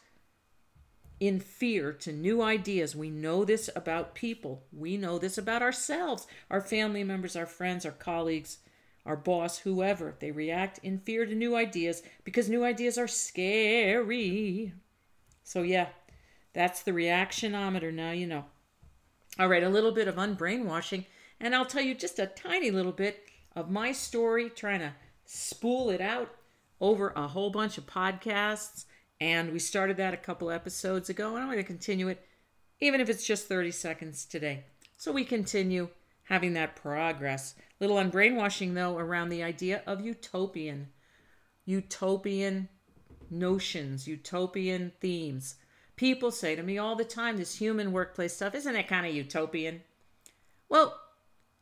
in 1.26 1.40
fear 1.40 1.92
to 1.92 2.12
new 2.12 2.42
ideas. 2.42 2.94
We 2.94 3.08
know 3.08 3.44
this 3.44 3.70
about 3.74 4.14
people. 4.14 4.64
We 4.72 4.96
know 4.96 5.18
this 5.18 5.38
about 5.38 5.62
ourselves, 5.62 6.26
our 6.50 6.60
family 6.60 7.04
members, 7.04 7.34
our 7.37 7.46
friends, 7.46 7.87
our 7.87 7.92
colleagues, 7.92 8.58
our 9.06 9.16
boss, 9.16 9.58
whoever. 9.58 10.16
They 10.18 10.30
react 10.30 10.80
in 10.82 10.98
fear 10.98 11.24
to 11.24 11.34
new 11.34 11.56
ideas 11.56 12.02
because 12.24 12.48
new 12.48 12.64
ideas 12.64 12.98
are 12.98 13.08
scary. 13.08 14.72
So, 15.42 15.62
yeah, 15.62 15.88
that's 16.52 16.82
the 16.82 16.92
reactionometer. 16.92 17.92
Now 17.92 18.10
you 18.10 18.26
know. 18.26 18.44
All 19.38 19.48
right, 19.48 19.64
a 19.64 19.68
little 19.68 19.92
bit 19.92 20.06
of 20.06 20.14
unbrainwashing, 20.14 21.06
and 21.40 21.54
I'll 21.56 21.66
tell 21.66 21.82
you 21.82 21.94
just 21.94 22.20
a 22.20 22.26
tiny 22.26 22.70
little 22.70 22.92
bit 22.92 23.24
of 23.56 23.68
my 23.68 23.90
story, 23.90 24.48
trying 24.48 24.78
to 24.78 24.92
spool 25.24 25.90
it 25.90 26.00
out 26.00 26.30
over 26.80 27.12
a 27.16 27.26
whole 27.26 27.50
bunch 27.50 27.76
of 27.76 27.87
podcasts 27.87 28.84
and 29.24 29.54
we 29.54 29.58
started 29.58 29.96
that 29.96 30.12
a 30.12 30.18
couple 30.18 30.50
episodes 30.50 31.08
ago, 31.08 31.30
and 31.30 31.38
I'm 31.38 31.46
going 31.46 31.56
to 31.56 31.64
continue 31.64 32.08
it, 32.08 32.22
even 32.78 33.00
if 33.00 33.08
it's 33.08 33.26
just 33.26 33.48
30 33.48 33.70
seconds 33.70 34.26
today. 34.26 34.64
So 34.98 35.12
we 35.12 35.24
continue 35.24 35.88
having 36.24 36.52
that 36.52 36.76
progress. 36.76 37.54
Little 37.80 37.96
unbrainwashing, 37.96 38.74
though, 38.74 38.98
around 38.98 39.30
the 39.30 39.42
idea 39.42 39.82
of 39.87 40.04
utopian, 40.04 40.88
utopian 41.64 42.68
notions, 43.30 44.06
utopian 44.06 44.92
themes. 45.00 45.54
People 45.96 46.30
say 46.30 46.54
to 46.54 46.62
me 46.62 46.76
all 46.76 46.94
the 46.94 47.02
time, 47.02 47.38
this 47.38 47.56
human 47.56 47.92
workplace 47.92 48.37
stuff, 48.37 48.54
isn't 48.54 48.76
it 48.76 48.88
kind 48.88 49.06
of 49.06 49.14
utopian? 49.14 49.80
Well, 50.68 51.00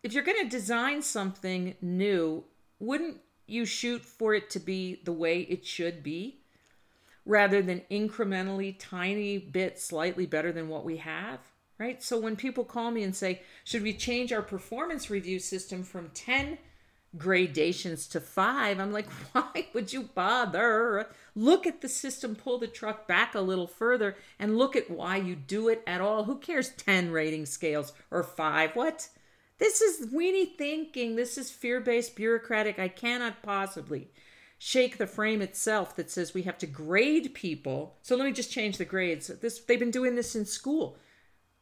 if 0.02 0.12
you're 0.12 0.24
going 0.24 0.42
to 0.42 0.48
design 0.48 1.00
something 1.00 1.76
new, 1.80 2.42
wouldn't 2.80 3.18
you 3.46 3.64
shoot 3.66 4.04
for 4.04 4.34
it 4.34 4.50
to 4.50 4.58
be 4.58 5.00
the 5.04 5.12
way 5.12 5.42
it 5.42 5.64
should 5.64 6.02
be? 6.02 6.41
Rather 7.24 7.62
than 7.62 7.82
incrementally 7.90 8.76
tiny 8.78 9.38
bit 9.38 9.78
slightly 9.78 10.26
better 10.26 10.52
than 10.52 10.68
what 10.68 10.84
we 10.84 10.96
have 10.98 11.40
right? 11.78 12.02
So 12.02 12.16
when 12.16 12.36
people 12.36 12.64
call 12.64 12.92
me 12.92 13.02
and 13.02 13.14
say 13.14 13.42
should 13.64 13.82
we 13.82 13.92
change 13.92 14.32
our 14.32 14.42
performance 14.42 15.10
review 15.10 15.38
system 15.40 15.82
from 15.82 16.10
10 16.14 16.58
gradations 17.18 18.06
to 18.06 18.18
5 18.18 18.80
i'm 18.80 18.90
like 18.90 19.06
why 19.32 19.66
would 19.74 19.92
you 19.92 20.02
bother? 20.14 21.08
Look 21.34 21.66
at 21.66 21.80
the 21.80 21.88
system 21.88 22.36
pull 22.36 22.58
the 22.58 22.66
truck 22.66 23.06
back 23.06 23.34
a 23.34 23.40
little 23.40 23.66
further 23.66 24.16
and 24.38 24.56
look 24.56 24.76
at 24.76 24.90
why 24.90 25.16
you 25.16 25.34
do 25.34 25.68
it 25.68 25.82
at 25.86 26.00
all. 26.00 26.24
Who 26.24 26.36
cares 26.38 26.70
10 26.70 27.10
rating 27.10 27.46
scales 27.46 27.92
or 28.10 28.22
5 28.22 28.76
what? 28.76 29.08
This 29.58 29.80
is 29.80 30.12
weenie 30.12 30.56
thinking. 30.56 31.16
This 31.16 31.38
is 31.38 31.50
fear-based 31.50 32.16
bureaucratic. 32.16 32.78
I 32.78 32.88
cannot 32.88 33.42
possibly 33.42 34.08
shake 34.64 34.96
the 34.96 35.08
frame 35.08 35.42
itself 35.42 35.96
that 35.96 36.08
says 36.08 36.32
we 36.32 36.42
have 36.42 36.56
to 36.56 36.68
grade 36.68 37.34
people. 37.34 37.96
So 38.00 38.14
let 38.14 38.26
me 38.26 38.30
just 38.30 38.52
change 38.52 38.78
the 38.78 38.84
grades. 38.84 39.26
This 39.26 39.58
they've 39.58 39.76
been 39.76 39.90
doing 39.90 40.14
this 40.14 40.36
in 40.36 40.44
school 40.44 40.96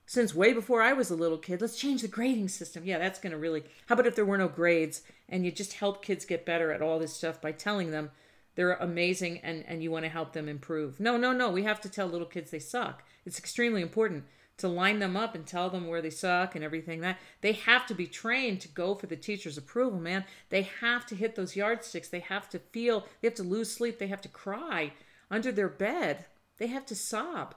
since 0.05 0.35
way 0.35 0.53
before 0.53 0.83
I 0.83 0.93
was 0.93 1.11
a 1.11 1.17
little 1.17 1.39
kid. 1.39 1.63
Let's 1.63 1.79
change 1.79 2.03
the 2.03 2.09
grading 2.09 2.49
system. 2.49 2.85
Yeah, 2.85 2.99
that's 2.99 3.19
going 3.19 3.31
to 3.31 3.39
really 3.39 3.65
How 3.87 3.95
about 3.95 4.07
if 4.07 4.17
there 4.17 4.27
were 4.27 4.37
no 4.37 4.49
grades 4.49 5.01
and 5.31 5.47
you 5.47 5.51
just 5.51 5.73
help 5.73 6.05
kids 6.05 6.27
get 6.27 6.45
better 6.45 6.73
at 6.73 6.83
all 6.83 6.99
this 6.99 7.15
stuff 7.15 7.41
by 7.41 7.53
telling 7.53 7.91
them 7.91 8.11
they're 8.55 8.75
amazing 8.75 9.39
and 9.39 9.65
and 9.67 9.83
you 9.83 9.91
want 9.91 10.05
to 10.05 10.11
help 10.11 10.35
them 10.35 10.47
improve. 10.47 11.01
No, 11.01 11.17
no, 11.17 11.33
no. 11.33 11.49
We 11.51 11.63
have 11.63 11.81
to 11.81 11.89
tell 11.89 12.07
little 12.07 12.27
kids 12.27 12.51
they 12.51 12.59
suck. 12.59 13.03
It's 13.25 13.39
extremely 13.39 13.81
important 13.81 14.25
to 14.61 14.69
line 14.69 14.99
them 14.99 15.17
up 15.17 15.35
and 15.35 15.47
tell 15.47 15.71
them 15.71 15.87
where 15.87 16.03
they 16.03 16.11
suck 16.11 16.55
and 16.55 16.65
everything 16.65 17.01
that 17.01 17.19
they 17.41 17.53
have 17.53 17.87
to 17.87 17.95
be 17.95 18.07
trained 18.07 18.61
to 18.61 18.69
go 18.69 18.95
for 18.95 19.07
the 19.07 19.17
teacher's 19.17 19.59
approval 19.59 20.01
man. 20.01 20.25
They 20.49 20.63
have 20.63 21.07
to 21.07 21.15
hit 21.15 21.35
those 21.35 21.57
yardsticks. 21.57 22.09
They 22.09 22.21
have 22.21 22.49
to 22.51 22.59
feel 22.59 23.07
they 23.21 23.29
have 23.29 23.35
to 23.37 23.43
lose 23.43 23.71
sleep. 23.71 23.99
They 23.99 24.07
have 24.07 24.23
to 24.23 24.29
cry 24.29 24.93
under 25.31 25.53
their 25.53 25.69
bed. 25.69 26.27
They 26.59 26.69
have 26.69 26.87
to 26.87 26.95
sob. 26.95 27.55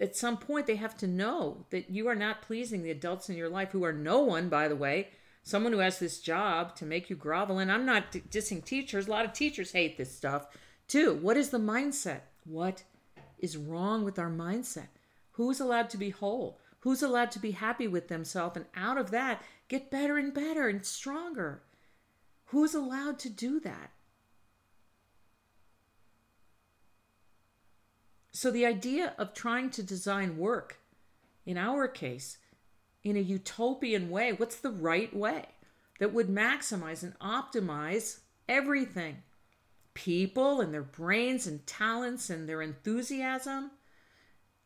At 0.00 0.16
some 0.16 0.36
point 0.36 0.66
they 0.66 0.76
have 0.76 0.96
to 0.98 1.06
know 1.06 1.66
that 1.70 1.90
you 1.90 2.08
are 2.08 2.14
not 2.14 2.42
pleasing 2.42 2.82
the 2.82 2.90
adults 2.90 3.28
in 3.28 3.36
your 3.36 3.48
life 3.48 3.72
who 3.72 3.84
are 3.84 3.92
no 3.92 4.20
one 4.20 4.48
by 4.48 4.68
the 4.68 4.76
way. 4.76 5.08
Someone 5.42 5.72
who 5.72 5.78
has 5.78 5.98
this 5.98 6.20
job 6.20 6.76
to 6.76 6.84
make 6.84 7.08
you 7.08 7.16
grovel 7.16 7.58
and 7.58 7.72
i'm 7.72 7.86
not 7.86 8.12
dissing 8.12 8.64
teachers. 8.64 9.06
A 9.06 9.10
lot 9.10 9.24
of 9.24 9.32
teachers 9.32 9.72
hate 9.72 9.96
this 9.96 10.14
stuff 10.14 10.46
too. 10.86 11.14
What 11.14 11.36
is 11.36 11.50
the 11.50 11.58
mindset? 11.58 12.20
What 12.44 12.82
is 13.38 13.56
wrong 13.56 14.04
with 14.04 14.18
our 14.18 14.30
mindset 14.30 14.88
Who's 15.38 15.60
allowed 15.60 15.88
to 15.90 15.96
be 15.96 16.10
whole? 16.10 16.58
Who's 16.80 17.00
allowed 17.00 17.30
to 17.30 17.38
be 17.38 17.52
happy 17.52 17.86
with 17.86 18.08
themselves 18.08 18.56
and 18.56 18.66
out 18.74 18.98
of 18.98 19.12
that 19.12 19.40
get 19.68 19.88
better 19.88 20.18
and 20.18 20.34
better 20.34 20.66
and 20.66 20.84
stronger? 20.84 21.62
Who's 22.46 22.74
allowed 22.74 23.20
to 23.20 23.30
do 23.30 23.60
that? 23.60 23.92
So, 28.32 28.50
the 28.50 28.66
idea 28.66 29.14
of 29.16 29.32
trying 29.32 29.70
to 29.70 29.82
design 29.84 30.38
work, 30.38 30.80
in 31.46 31.56
our 31.56 31.86
case, 31.86 32.38
in 33.04 33.16
a 33.16 33.20
utopian 33.20 34.10
way, 34.10 34.32
what's 34.32 34.56
the 34.56 34.72
right 34.72 35.14
way 35.14 35.44
that 36.00 36.12
would 36.12 36.28
maximize 36.28 37.04
and 37.04 37.16
optimize 37.20 38.18
everything? 38.48 39.22
People 39.94 40.60
and 40.60 40.74
their 40.74 40.82
brains 40.82 41.46
and 41.46 41.64
talents 41.64 42.28
and 42.28 42.48
their 42.48 42.60
enthusiasm 42.60 43.70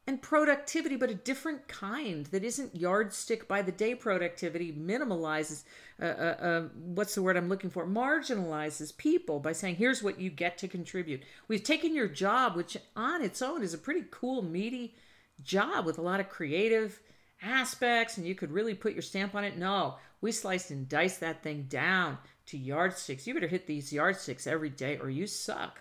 and 0.07 0.21
productivity, 0.21 0.97
but 0.97 1.11
a 1.11 1.15
different 1.15 1.69
kind 1.69 2.27
that 2.27 2.43
isn't 2.43 2.75
yardstick 2.75 3.47
by 3.47 3.63
the 3.63 3.71
day 3.71 3.95
productivity, 3.95 4.73
minimalizes, 4.73 5.63
uh, 6.01 6.07
uh, 6.07 6.37
uh, 6.41 6.69
what's 6.75 7.15
the 7.15 7.23
word 7.23 7.37
I'm 7.37 7.49
looking 7.49 7.71
for? 7.71 7.87
Marginalizes 7.87 8.97
people 8.97 9.39
by 9.39 9.53
saying, 9.53 9.77
here's 9.77 10.03
what 10.03 10.21
you 10.21 10.29
get 10.29 10.59
to 10.59 10.69
contribute. 10.69 11.23
We've 11.47 11.63
taken 11.63 11.95
your 11.95 12.09
job, 12.09 12.57
which 12.57 12.77
on 12.97 13.23
its 13.23 13.41
own 13.43 13.63
is 13.63 13.75
a 13.75 13.79
pretty 13.79 14.05
cool, 14.11 14.43
meaty 14.43 14.97
job 15.41 15.87
with 15.87 15.99
a 15.99 16.03
lot 16.03 16.19
of 16.19 16.29
creative 16.29 16.99
aspects, 17.41 18.17
and 18.17 18.27
you 18.27 18.35
could 18.35 18.51
really 18.51 18.75
put 18.75 18.95
your 18.95 19.03
stamp 19.03 19.37
on 19.37 19.45
it. 19.45 19.57
No, 19.57 19.99
we 20.21 20.33
sliced 20.33 20.73
and 20.73 20.89
diced 20.89 21.21
that 21.21 21.45
thing 21.45 21.67
down 21.69 22.19
to 22.47 22.59
yardsticks. 22.59 23.27
You 23.27 23.35
better 23.35 23.47
hit 23.47 23.69
these 23.69 23.93
yardsticks 23.93 24.49
every 24.49 24.71
day 24.71 24.99
or 24.99 25.11
you 25.11 25.29
suck 25.29 25.81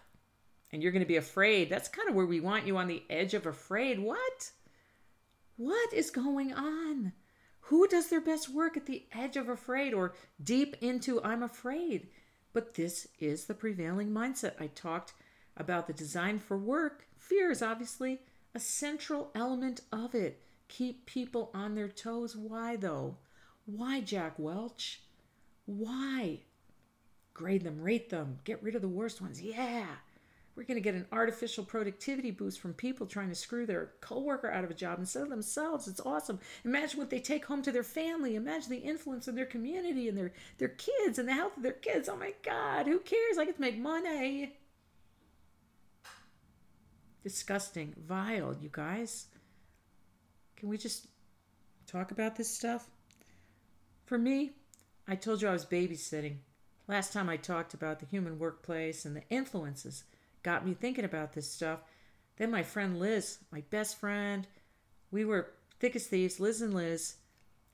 and 0.72 0.82
you're 0.82 0.92
going 0.92 1.04
to 1.04 1.08
be 1.08 1.18
afraid. 1.18 1.70
That's 1.70 1.90
kind 1.90 2.10
of 2.10 2.16
where 2.16 2.26
we 2.26 2.40
want 2.40 2.68
you 2.68 2.78
on 2.78 2.88
the 2.88 3.04
edge 3.10 3.34
of 3.34 3.46
afraid. 3.46 4.00
What? 4.00 4.52
What 5.58 5.94
is 5.94 6.10
going 6.10 6.54
on? 6.54 7.14
Who 7.66 7.88
does 7.88 8.10
their 8.10 8.22
best 8.22 8.50
work 8.50 8.76
at 8.76 8.86
the 8.86 9.06
edge 9.14 9.38
of 9.38 9.48
afraid 9.48 9.94
or 9.94 10.14
deep 10.44 10.76
into 10.82 11.24
I'm 11.24 11.44
afraid? 11.44 12.08
But 12.54 12.74
this 12.74 13.08
is 13.20 13.46
the 13.46 13.54
prevailing 13.54 14.12
mindset. 14.12 14.54
I 14.60 14.68
talked 14.68 15.14
about 15.56 15.88
the 15.88 15.94
design 15.94 16.40
for 16.40 16.58
work. 16.58 17.06
Fear 17.18 17.52
is 17.52 17.62
obviously 17.62 18.20
a 18.56 18.60
central 18.60 19.32
element 19.36 19.82
of 19.92 20.16
it. 20.16 20.42
Keep 20.68 21.06
people 21.06 21.52
on 21.54 21.76
their 21.76 21.88
toes. 21.88 22.36
Why, 22.36 22.76
though? 22.76 23.18
Why, 23.66 24.02
Jack 24.02 24.34
Welch? 24.38 25.02
Why? 25.66 26.40
Grade 27.34 27.64
them, 27.64 27.82
rate 27.82 28.10
them, 28.10 28.40
get 28.44 28.62
rid 28.62 28.76
of 28.76 28.82
the 28.82 28.88
worst 28.88 29.22
ones. 29.22 29.42
Yeah. 29.42 29.86
We're 30.56 30.64
going 30.64 30.76
to 30.76 30.82
get 30.82 30.96
an 30.96 31.08
artificial 31.12 31.64
productivity 31.64 32.32
boost 32.32 32.60
from 32.60 32.74
people 32.74 33.06
trying 33.06 33.30
to 33.30 33.36
screw 33.36 33.66
their 33.66 33.92
coworker 34.02 34.52
out 34.52 34.64
of 34.64 34.72
a 34.72 34.76
job 34.76 35.00
instead 35.00 35.24
of 35.24 35.30
themselves. 35.30 35.88
It's 35.88 36.02
awesome. 36.02 36.40
Imagine 36.66 37.00
what 37.00 37.10
they 37.10 37.20
take 37.20 37.46
home 37.46 37.62
to 37.62 37.72
their 37.72 37.84
family. 37.84 38.36
Imagine 38.36 38.72
the 38.72 38.78
influence 38.78 39.28
in 39.28 39.36
their 39.36 39.46
community 39.46 40.10
and 40.10 40.18
their, 40.18 40.34
their 40.58 40.70
kids 40.70 41.20
and 41.20 41.28
the 41.28 41.34
health 41.34 41.56
of 41.56 41.64
their 41.64 41.72
kids. 41.72 42.10
Oh 42.10 42.18
my 42.18 42.34
God, 42.44 42.86
who 42.86 43.00
cares? 43.00 43.38
I 43.40 43.46
get 43.46 43.56
to 43.56 43.62
make 43.62 43.78
money. 43.78 44.58
Disgusting, 47.24 47.94
vile, 47.98 48.56
you 48.60 48.70
guys. 48.72 49.28
Can 50.58 50.70
we 50.70 50.78
just 50.78 51.08
talk 51.88 52.12
about 52.12 52.36
this 52.36 52.50
stuff? 52.50 52.90
For 54.06 54.18
me, 54.18 54.52
I 55.08 55.16
told 55.16 55.42
you 55.42 55.48
I 55.48 55.54
was 55.54 55.66
babysitting. 55.66 56.38
Last 56.88 57.14
time 57.14 57.30
I 57.30 57.38
talked 57.38 57.74
about 57.74 58.00
the 58.00 58.06
human 58.06 58.38
workplace 58.38 59.06
and 59.06 59.16
the 59.16 59.24
influences 59.30 60.04
got 60.44 60.66
me 60.66 60.74
thinking 60.74 61.06
about 61.06 61.34
this 61.34 61.50
stuff. 61.50 61.80
Then 62.38 62.52
my 62.52 62.64
friend 62.64 63.00
Liz, 63.00 63.40
my 63.52 63.64
best 63.70 64.00
friend, 64.00 64.48
we 65.12 65.26
were 65.26 65.52
thick 65.80 65.96
as 65.96 66.08
thieves, 66.08 66.40
Liz 66.40 66.62
and 66.62 66.74
Liz, 66.74 67.16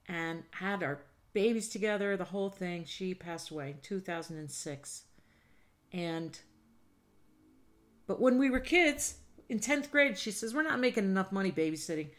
and 0.08 0.44
had 0.52 0.84
our 0.84 1.00
babies 1.34 1.70
together, 1.70 2.18
the 2.18 2.26
whole 2.26 2.50
thing. 2.50 2.84
She 2.86 3.14
passed 3.14 3.52
away 3.52 3.72
in 3.72 3.78
2006. 3.82 5.04
And, 5.94 6.40
but 8.08 8.20
when 8.20 8.38
we 8.38 8.50
were 8.50 8.60
kids, 8.60 9.16
in 9.50 9.60
10th 9.60 9.92
grade, 9.92 10.18
she 10.18 10.32
says, 10.32 10.54
We're 10.54 10.64
not 10.64 10.80
making 10.80 11.06
enough 11.06 11.32
money 11.32 11.52
babysitting. 11.52 12.10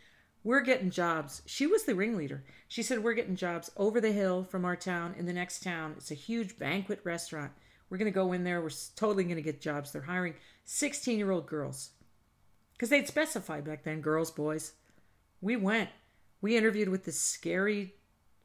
We're 0.45 0.61
getting 0.61 0.91
jobs. 0.91 1.43
She 1.47 1.67
was 1.67 1.85
the 1.85 1.95
ringleader. 1.95 2.45
She 2.69 2.83
said, 2.83 3.03
We're 3.03 3.15
getting 3.15 3.37
jobs 3.37 3.71
over 3.77 4.01
the 4.01 4.13
hill 4.13 4.45
from 4.45 4.65
our 4.65 4.77
town 4.77 5.15
in 5.19 5.27
the 5.27 5.33
next 5.33 5.63
town. 5.63 5.95
It's 5.97 6.11
a 6.11 6.15
huge 6.15 6.59
banquet 6.59 7.01
restaurant. 7.05 7.53
We're 7.91 7.99
going 7.99 8.11
to 8.11 8.15
go 8.15 8.33
in 8.33 8.45
there. 8.45 8.61
We're 8.61 8.71
totally 8.97 9.25
going 9.25 9.37
to 9.37 9.43
get 9.43 9.61
jobs. 9.61 9.93
They're 9.93 10.03
hiring 10.03 10.35
16 10.65 11.19
year 11.19 11.31
old 11.31 11.47
girls. 11.47 11.91
Because 12.73 12.91
they'd 12.91 13.09
specify 13.09 13.61
back 13.61 13.83
then 13.83 14.01
girls, 14.01 14.31
boys. 14.31 14.73
We 15.41 15.57
went. 15.57 15.91
We 16.41 16.57
interviewed 16.57 16.89
with 16.89 17.05
this 17.05 17.21
scary 17.21 17.95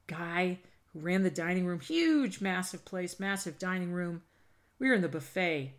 guy 0.08 0.60
who 0.92 1.00
ran 1.00 1.24
the 1.24 1.30
dining 1.30 1.66
room. 1.66 1.80
Huge, 1.80 2.42
massive 2.42 2.86
place, 2.86 3.20
massive 3.20 3.60
dining 3.60 3.92
room. 3.92 4.24
We 4.80 4.88
were 4.88 4.96
in 4.96 5.02
the 5.02 5.10
buffet 5.10 5.74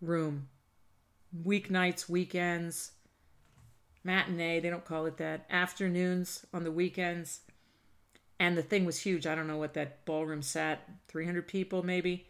room. 0.00 0.48
Weeknights, 1.44 2.08
weekends, 2.08 2.92
matinee, 4.02 4.60
they 4.60 4.68
don't 4.68 4.84
call 4.84 5.06
it 5.06 5.16
that, 5.18 5.46
afternoons 5.48 6.44
on 6.52 6.64
the 6.64 6.72
weekends. 6.72 7.40
And 8.38 8.58
the 8.58 8.62
thing 8.62 8.84
was 8.84 8.98
huge. 8.98 9.26
I 9.26 9.34
don't 9.34 9.46
know 9.46 9.58
what 9.58 9.74
that 9.74 10.04
ballroom 10.04 10.42
sat, 10.42 10.88
300 11.08 11.46
people 11.46 11.82
maybe 11.82 12.29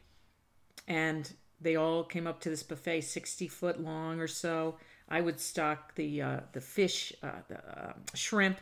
and 0.90 1.33
they 1.61 1.76
all 1.76 2.03
came 2.03 2.26
up 2.26 2.40
to 2.40 2.50
this 2.50 2.64
buffet 2.64 3.03
60 3.03 3.46
foot 3.46 3.81
long 3.81 4.18
or 4.18 4.26
so. 4.26 4.76
I 5.09 5.20
would 5.20 5.40
stock 5.40 5.94
the 5.94 6.20
uh, 6.20 6.40
the 6.53 6.61
fish 6.61 7.12
uh, 7.22 7.42
the 7.48 7.59
uh, 7.59 7.92
shrimp. 8.14 8.59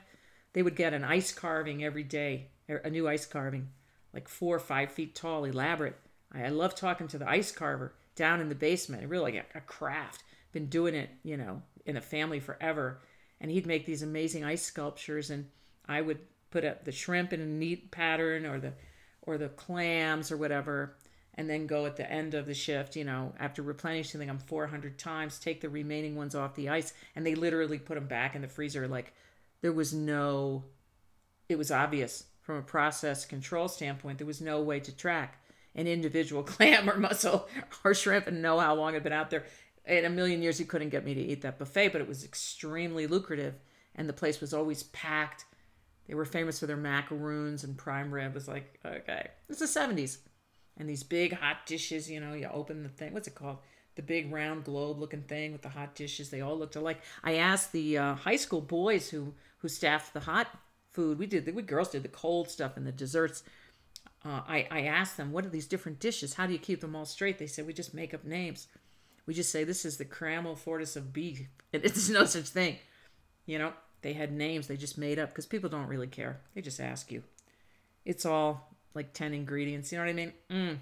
They 0.53 0.63
would 0.63 0.77
get 0.77 0.93
an 0.93 1.05
ice 1.05 1.33
carving 1.33 1.83
every 1.83 2.05
day 2.05 2.49
a 2.69 2.91
new 2.91 3.09
ice 3.09 3.25
carving 3.25 3.69
like 4.13 4.29
four 4.29 4.55
or 4.57 4.61
five 4.61 4.93
feet 4.93 5.15
tall 5.15 5.45
elaborate. 5.45 5.97
I, 6.33 6.45
I 6.45 6.49
love 6.49 6.75
talking 6.75 7.09
to 7.09 7.19
the 7.19 7.29
ice 7.29 7.51
carver 7.51 7.95
down 8.15 8.41
in 8.41 8.51
the 8.51 8.55
basement. 8.55 9.09
Really 9.09 9.33
like 9.33 9.47
a, 9.55 9.59
a 9.59 9.63
craft. 9.63 10.23
Been 10.53 10.67
doing 10.67 10.95
it 10.95 11.11
you 11.23 11.39
know 11.39 11.63
in 11.87 11.97
a 11.97 12.03
family 12.03 12.41
forever. 12.41 13.01
And 13.41 13.51
he'd 13.51 13.67
make 13.67 13.87
these 13.87 14.03
amazing 14.03 14.45
ice 14.45 14.63
sculptures 14.63 15.31
and 15.31 15.47
i 15.87 16.01
would 16.01 16.19
put 16.51 16.65
up 16.65 16.85
the 16.85 16.93
shrimp 16.93 17.33
in 17.33 17.41
a 17.41 17.47
neat 17.47 17.91
pattern 17.91 18.45
or 18.45 18.59
the 18.59 18.73
or 19.23 19.39
the 19.39 19.51
clams 19.51 20.33
or 20.33 20.37
whatever 20.37 20.97
and 21.39 21.49
then 21.49 21.69
go 21.69 21.87
at 21.87 21.97
the 21.97 22.11
end 22.11 22.35
of 22.35 22.47
the 22.47 22.53
shift, 22.53 22.97
you 22.97 23.05
know, 23.05 23.33
after 23.39 23.63
replenishing 23.63 24.19
them 24.19 24.41
400 24.41 24.99
times, 24.99 25.39
take 25.39 25.61
the 25.61 25.69
remaining 25.69 26.17
ones 26.17 26.35
off 26.35 26.57
the 26.57 26.69
ice, 26.69 26.93
and 27.15 27.25
they 27.25 27.37
literally 27.37 27.79
put 27.79 27.95
them 27.95 28.09
back 28.09 28.35
in 28.35 28.43
the 28.43 28.49
freezer. 28.49 28.89
Like 28.89 29.15
there 29.63 29.73
was 29.73 29.95
no, 29.95 30.65
it 31.49 31.57
was 31.57 31.71
obvious 31.71 32.25
from 32.43 32.57
a 32.57 32.63
process 32.63 33.25
control 33.25 33.69
standpoint, 33.69 34.19
there 34.19 34.27
was 34.27 34.41
no 34.41 34.61
way 34.61 34.81
to 34.81 34.95
track 34.95 35.41
an 35.77 35.87
individual 35.87 36.43
clam 36.55 36.91
or 36.91 36.99
mussel 36.99 37.49
or 37.85 37.95
shrimp 37.95 38.27
and 38.27 38.43
know 38.43 38.59
how 38.59 38.75
long 38.75 38.91
it 38.91 38.95
had 38.95 39.05
been 39.05 39.13
out 39.13 39.31
there. 39.31 39.45
In 39.87 40.05
a 40.05 40.11
million 40.11 40.43
years, 40.43 40.59
you 40.59 40.67
couldn't 40.67 40.89
get 40.89 41.05
me 41.05 41.15
to 41.15 41.21
eat 41.21 41.43
that 41.43 41.61
buffet, 41.61 41.91
but 41.91 42.01
it 42.01 42.09
was 42.09 42.25
extremely 42.25 43.07
lucrative, 43.07 43.55
and 43.95 44.09
the 44.09 44.13
place 44.13 44.41
was 44.41 44.53
always 44.53 44.83
packed. 44.83 45.45
They 46.09 46.15
were 46.15 46.25
famous 46.25 46.59
for 46.59 46.67
their 46.67 46.77
macaroons 46.77 47.63
and 47.63 47.79
prime 47.79 48.13
rib. 48.13 48.33
It 48.33 48.35
was 48.35 48.49
like, 48.49 48.81
okay, 48.85 49.29
it's 49.49 49.61
the 49.61 49.67
70s 49.67 50.19
and 50.79 50.89
these 50.89 51.03
big 51.03 51.35
hot 51.35 51.67
dishes. 51.67 52.11
You 52.11 52.21
know, 52.21 52.35
you 52.35 52.49
open 52.53 52.83
the 52.83 52.89
thing. 52.89 53.13
What's 53.13 53.29
it 53.29 53.35
called? 53.35 53.59
The 53.97 54.03
big 54.03 54.33
round 54.33 54.65
globe 54.65 54.99
looking 54.99 55.23
thing 55.23 55.53
with 55.53 55.63
the 55.63 55.69
hot 55.69 55.95
dishes. 55.95 56.31
They 56.31 56.41
all 56.41 56.57
looked 56.57 56.77
alike. 56.77 57.01
I 57.25 57.35
asked 57.35 57.73
the 57.73 57.99
uh, 57.99 58.15
high 58.15 58.37
school 58.37 58.61
boys 58.61 59.11
who 59.11 59.35
who 59.59 59.69
staffed 59.69 60.15
the 60.15 60.21
hot 60.21 60.47
food. 60.93 61.19
We 61.19 61.27
did 61.27 61.45
the 61.45 61.53
we 61.53 61.63
girls 61.63 61.91
did 61.91 62.05
the 62.05 62.09
cold 62.09 62.49
stuff 62.49 62.77
and 62.77 62.87
the 62.87 62.93
desserts. 62.93 63.43
Uh, 64.25 64.41
I 64.47 64.69
I 64.71 64.83
asked 64.83 65.17
them 65.17 65.33
what 65.33 65.45
are 65.45 65.51
these 65.51 65.67
different 65.67 65.99
dishes? 65.99 66.35
How 66.35 66.47
do 66.47 66.53
you 66.53 66.59
keep 66.59 66.81
them 66.81 66.95
all 66.95 67.05
straight? 67.07 67.39
They 67.39 67.47
said 67.47 67.67
we 67.67 67.73
just 67.73 67.93
make 67.93 68.15
up 68.15 68.25
names. 68.25 68.69
We 69.27 69.35
just 69.35 69.51
say 69.53 69.65
this 69.65 69.85
is 69.85 69.97
the 69.97 70.05
caramel 70.05 70.57
fortis 70.57 70.97
of 70.97 71.13
beef. 71.13 71.49
And 71.71 71.85
It's 71.85 72.09
no 72.09 72.25
such 72.25 72.49
thing. 72.49 72.79
You 73.45 73.59
know, 73.59 73.75
they 74.01 74.15
had 74.15 74.33
names 74.33 74.69
they 74.69 74.79
just 74.79 74.97
made 74.97 75.19
up 75.19 75.29
because 75.29 75.45
people 75.45 75.69
don't 75.69 75.87
really 75.87 76.07
care. 76.07 76.41
They 76.55 76.63
just 76.63 76.81
ask 76.81 77.13
you. 77.13 77.23
It's 78.07 78.25
all 78.25 78.75
like 78.99 79.15
10 79.15 79.33
ingredients. 79.33 79.91
You 79.91 79.99
know 79.99 80.05
what 80.05 80.11
I 80.11 80.15
mean? 80.15 80.33
Mm. 80.51 80.79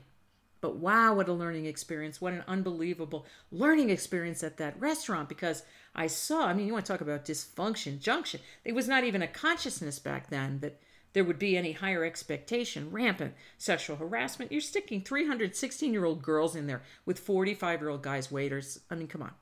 But 0.61 0.76
wow, 0.76 1.14
what 1.14 1.29
a 1.29 1.33
learning 1.33 1.66
experience. 1.66 2.20
What 2.20 2.33
an 2.33 2.42
unbelievable 2.48 3.26
learning 3.52 3.90
experience 3.90 4.42
at 4.42 4.57
that 4.57 4.81
restaurant 4.81 5.29
because 5.29 5.62
I 5.94 6.07
saw, 6.07 6.46
I 6.46 6.55
mean, 6.55 6.66
you 6.66 6.72
want 6.72 6.87
to 6.87 6.92
talk 6.92 7.02
about 7.02 7.24
dysfunction, 7.24 8.00
junction. 8.00 8.40
It 8.64 8.74
was 8.74 8.88
not 8.88 9.05
even 9.05 9.22
a 9.22 9.29
consciousness 9.29 9.98
back 9.98 10.29
then 10.29 10.61
that 10.61 10.81
there 11.12 11.24
would 11.24 11.38
be 11.38 11.57
any 11.57 11.72
higher 11.72 12.05
expectation, 12.05 12.90
rampant 12.90 13.35
sexual 13.59 13.96
harassment. 13.96 14.50
You're 14.50 14.61
sticking 14.61 15.02
316 15.02 15.92
year 15.92 16.05
old 16.05 16.22
girls 16.22 16.57
in 16.57 16.66
there 16.66 16.83
with 17.05 17.18
45 17.18 17.81
year 17.81 17.90
old 17.90 18.02
guys, 18.02 18.33
waiters. 18.33 18.81
I 18.90 18.94
mean, 18.94 19.09
come 19.09 19.22
on. 19.22 19.33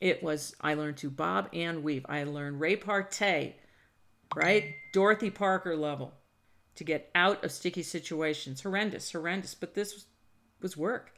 It 0.00 0.22
was, 0.22 0.56
I 0.60 0.74
learned 0.74 0.96
to 0.98 1.10
bob 1.10 1.50
and 1.52 1.82
weave. 1.82 2.06
I 2.08 2.24
learned 2.24 2.60
repartee, 2.60 3.56
right? 4.34 4.74
Dorothy 4.92 5.30
Parker 5.30 5.76
level 5.76 6.14
to 6.80 6.84
get 6.84 7.10
out 7.14 7.44
of 7.44 7.52
sticky 7.52 7.82
situations. 7.82 8.62
Horrendous, 8.62 9.12
horrendous. 9.12 9.54
But 9.54 9.74
this 9.74 10.06
was 10.62 10.78
work 10.78 11.12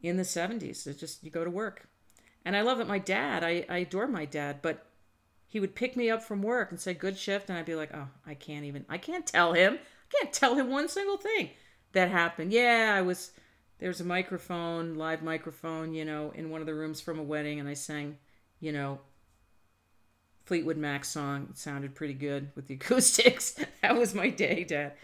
in 0.00 0.16
the 0.16 0.22
70s. 0.22 0.86
It's 0.86 1.00
just, 1.00 1.24
you 1.24 1.30
go 1.32 1.42
to 1.42 1.50
work. 1.50 1.88
And 2.44 2.56
I 2.56 2.60
love 2.60 2.78
it. 2.78 2.86
My 2.86 3.00
dad, 3.00 3.42
I, 3.42 3.66
I 3.68 3.78
adore 3.78 4.06
my 4.06 4.26
dad, 4.26 4.60
but 4.62 4.86
he 5.48 5.58
would 5.58 5.74
pick 5.74 5.96
me 5.96 6.08
up 6.08 6.22
from 6.22 6.40
work 6.40 6.70
and 6.70 6.78
say, 6.78 6.94
good 6.94 7.18
shift. 7.18 7.50
And 7.50 7.58
I'd 7.58 7.66
be 7.66 7.74
like, 7.74 7.92
oh, 7.92 8.06
I 8.24 8.34
can't 8.34 8.64
even, 8.64 8.86
I 8.88 8.96
can't 8.96 9.26
tell 9.26 9.54
him. 9.54 9.74
I 9.74 10.22
can't 10.22 10.32
tell 10.32 10.54
him 10.54 10.70
one 10.70 10.88
single 10.88 11.16
thing 11.16 11.50
that 11.90 12.08
happened. 12.08 12.52
Yeah, 12.52 12.94
I 12.96 13.02
was, 13.02 13.32
there's 13.80 14.00
a 14.00 14.04
microphone, 14.04 14.94
live 14.94 15.20
microphone, 15.20 15.94
you 15.94 16.04
know, 16.04 16.30
in 16.32 16.48
one 16.48 16.60
of 16.60 16.68
the 16.68 16.76
rooms 16.76 17.00
from 17.00 17.18
a 17.18 17.24
wedding. 17.24 17.58
And 17.58 17.68
I 17.68 17.74
sang, 17.74 18.18
you 18.60 18.70
know, 18.70 19.00
Fleetwood 20.46 20.76
Mac 20.76 21.04
song. 21.04 21.48
It 21.50 21.58
sounded 21.58 21.94
pretty 21.94 22.14
good 22.14 22.50
with 22.54 22.68
the 22.68 22.74
acoustics. 22.80 23.60
that 23.82 23.96
was 23.96 24.14
my 24.14 24.30
day, 24.30 24.64
Dad. 24.64 24.94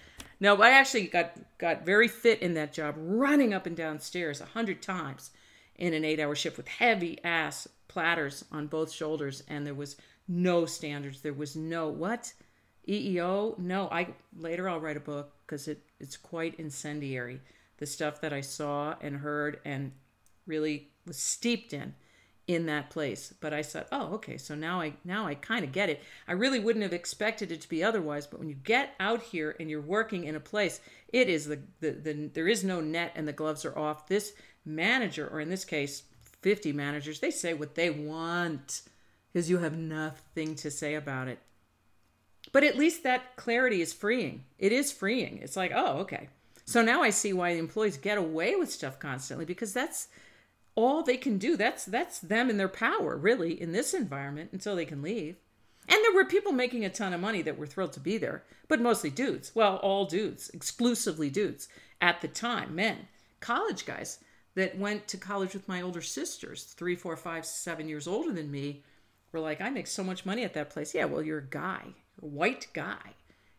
No, 0.41 0.61
I 0.61 0.71
actually 0.71 1.07
got 1.07 1.33
got 1.59 1.85
very 1.85 2.09
fit 2.09 2.41
in 2.41 2.55
that 2.55 2.73
job, 2.73 2.95
running 2.99 3.53
up 3.53 3.67
and 3.67 3.77
down 3.77 4.01
stairs 4.01 4.41
a 4.41 4.47
hundred 4.47 4.83
times 4.83 5.31
in 5.77 5.95
an 5.95 6.05
eight-hour 6.05 6.35
shift 6.35 6.57
with 6.57 6.69
heavy 6.69 7.23
ass 7.23 7.69
platters 7.89 8.45
on 8.51 8.67
both 8.67 8.91
shoulders, 8.91 9.43
and 9.49 9.67
there 9.67 9.75
was 9.75 9.97
no 10.27 10.65
standards. 10.65 11.21
There 11.21 11.33
was 11.33 11.55
no 11.55 11.89
what 11.89 12.33
EEO. 12.89 13.59
No, 13.59 13.89
I 13.91 14.15
later 14.37 14.69
I'll 14.69 14.81
write 14.81 14.97
a 14.97 15.01
book 15.01 15.33
because 15.47 15.69
it 15.69 15.83
it's 16.01 16.17
quite 16.17 16.59
incendiary. 16.59 17.41
The 17.79 17.87
stuff 17.87 18.21
that 18.21 18.33
I 18.33 18.41
saw 18.41 18.95
and 19.01 19.17
heard 19.17 19.61
and 19.65 19.93
really 20.47 20.91
was 21.07 21.19
steeped 21.19 21.73
in 21.73 21.95
in 22.47 22.67
that 22.67 22.91
place. 22.91 23.33
But 23.41 23.53
i 23.53 23.63
said 23.63 23.87
oh 23.93 24.15
okay 24.15 24.37
so 24.37 24.55
now 24.55 24.81
i 24.81 24.95
now 25.05 25.27
i 25.27 25.35
kind 25.35 25.65
of 25.65 25.73
get 25.73 25.89
it. 25.89 26.03
I 26.27 26.33
really 26.33 26.59
wouldn't 26.59 26.83
have 26.83 26.93
expected 26.93 27.53
it 27.53 27.61
to 27.63 27.69
be 27.69 27.85
otherwise 27.85 28.27
but 28.27 28.41
when 28.41 28.49
you 28.49 28.55
get 28.55 28.95
out 28.99 29.23
here 29.23 29.57
and 29.61 29.71
you're 29.71 29.81
working 29.81 30.25
in 30.25 30.35
a 30.35 30.41
place 30.41 30.81
it 31.09 31.29
is 31.29 31.47
the, 31.47 31.61
the, 31.81 31.91
the 31.93 32.31
there 32.35 32.49
is 32.49 32.65
no 32.65 32.81
net 32.81 33.13
and 33.15 33.29
the 33.29 33.33
gloves 33.33 33.65
are 33.65 33.79
off. 33.79 34.09
This 34.09 34.33
manager 34.65 35.29
or 35.29 35.41
in 35.41 35.51
this 35.51 35.65
case 35.65 36.03
50 36.41 36.73
managers 36.73 37.21
they 37.21 37.31
say 37.31 37.55
what 37.55 37.75
they 37.75 37.91
want 37.91 38.83
because 39.33 39.49
you 39.49 39.59
have 39.59 39.77
nothing 39.77 40.55
to 40.57 40.71
say 40.71 40.95
about 40.95 41.29
it. 41.29 41.39
But 42.51 42.65
at 42.65 42.77
least 42.77 43.05
that 43.05 43.37
clarity 43.37 43.81
is 43.81 43.93
freeing. 43.93 44.45
It 44.59 44.73
is 44.73 44.93
freeing. 44.93 45.39
It's 45.39 45.57
like 45.57 45.73
oh 45.75 45.99
okay. 46.01 46.29
So 46.65 46.83
now 46.83 47.03
i 47.03 47.11
see 47.11 47.33
why 47.33 47.53
the 47.53 47.61
employees 47.61 47.99
get 47.99 48.19
away 48.19 48.57
with 48.57 48.73
stuff 48.73 48.99
constantly 48.99 49.45
because 49.45 49.73
that's 49.73 50.09
all 50.75 51.03
they 51.03 51.17
can 51.17 51.39
do. 51.39 51.57
That's 51.57 51.85
that's 51.85 52.19
them 52.19 52.49
in 52.51 52.57
their 52.57 52.69
power, 52.69 53.17
really, 53.17 53.61
in 53.61 53.73
this 53.73 53.95
environment 53.95 54.51
until 54.53 54.77
they 54.77 54.85
can 54.85 55.03
leave. 55.03 55.37
And 55.89 55.99
there 56.03 56.15
were 56.15 56.25
people 56.25 56.53
making 56.53 56.85
a 56.85 56.91
ton 56.91 57.13
of 57.13 57.21
money 57.21 57.43
that 57.43 57.59
were 57.59 57.67
thrilled 57.67 57.93
to 57.95 58.01
be 58.01 58.17
there, 58.17 58.45
but 58.69 58.81
mostly 58.81 59.11
dudes. 59.11 59.53
Well, 59.55 59.77
all 59.77 60.07
dudes, 60.07 60.49
exclusively 60.51 61.29
dudes 61.29 61.69
at 62.01 62.21
the 62.21 62.29
time, 62.29 62.75
men, 62.75 63.09
college 63.41 63.85
guys. 63.85 64.19
that 64.55 64.79
went 64.79 65.09
to 65.09 65.17
college 65.17 65.55
with 65.55 65.69
my 65.69 65.81
older 65.81 66.03
sisters, 66.03 66.65
three, 66.65 66.95
four, 66.95 67.17
five, 67.17 67.45
seven 67.47 67.89
years 67.89 68.07
older 68.07 68.33
than 68.33 68.51
me, 68.51 68.83
were 69.33 69.41
like, 69.41 69.61
I 69.61 69.71
make 69.71 69.87
so 69.87 70.05
much 70.05 70.27
money 70.27 70.45
at 70.45 70.55
that 70.55 70.71
place. 70.71 70.95
Yeah, 70.95 71.07
well, 71.07 71.23
you're 71.23 71.39
a 71.39 71.47
guy, 71.47 71.87
a 72.23 72.27
white 72.27 72.67
guy, 72.75 73.15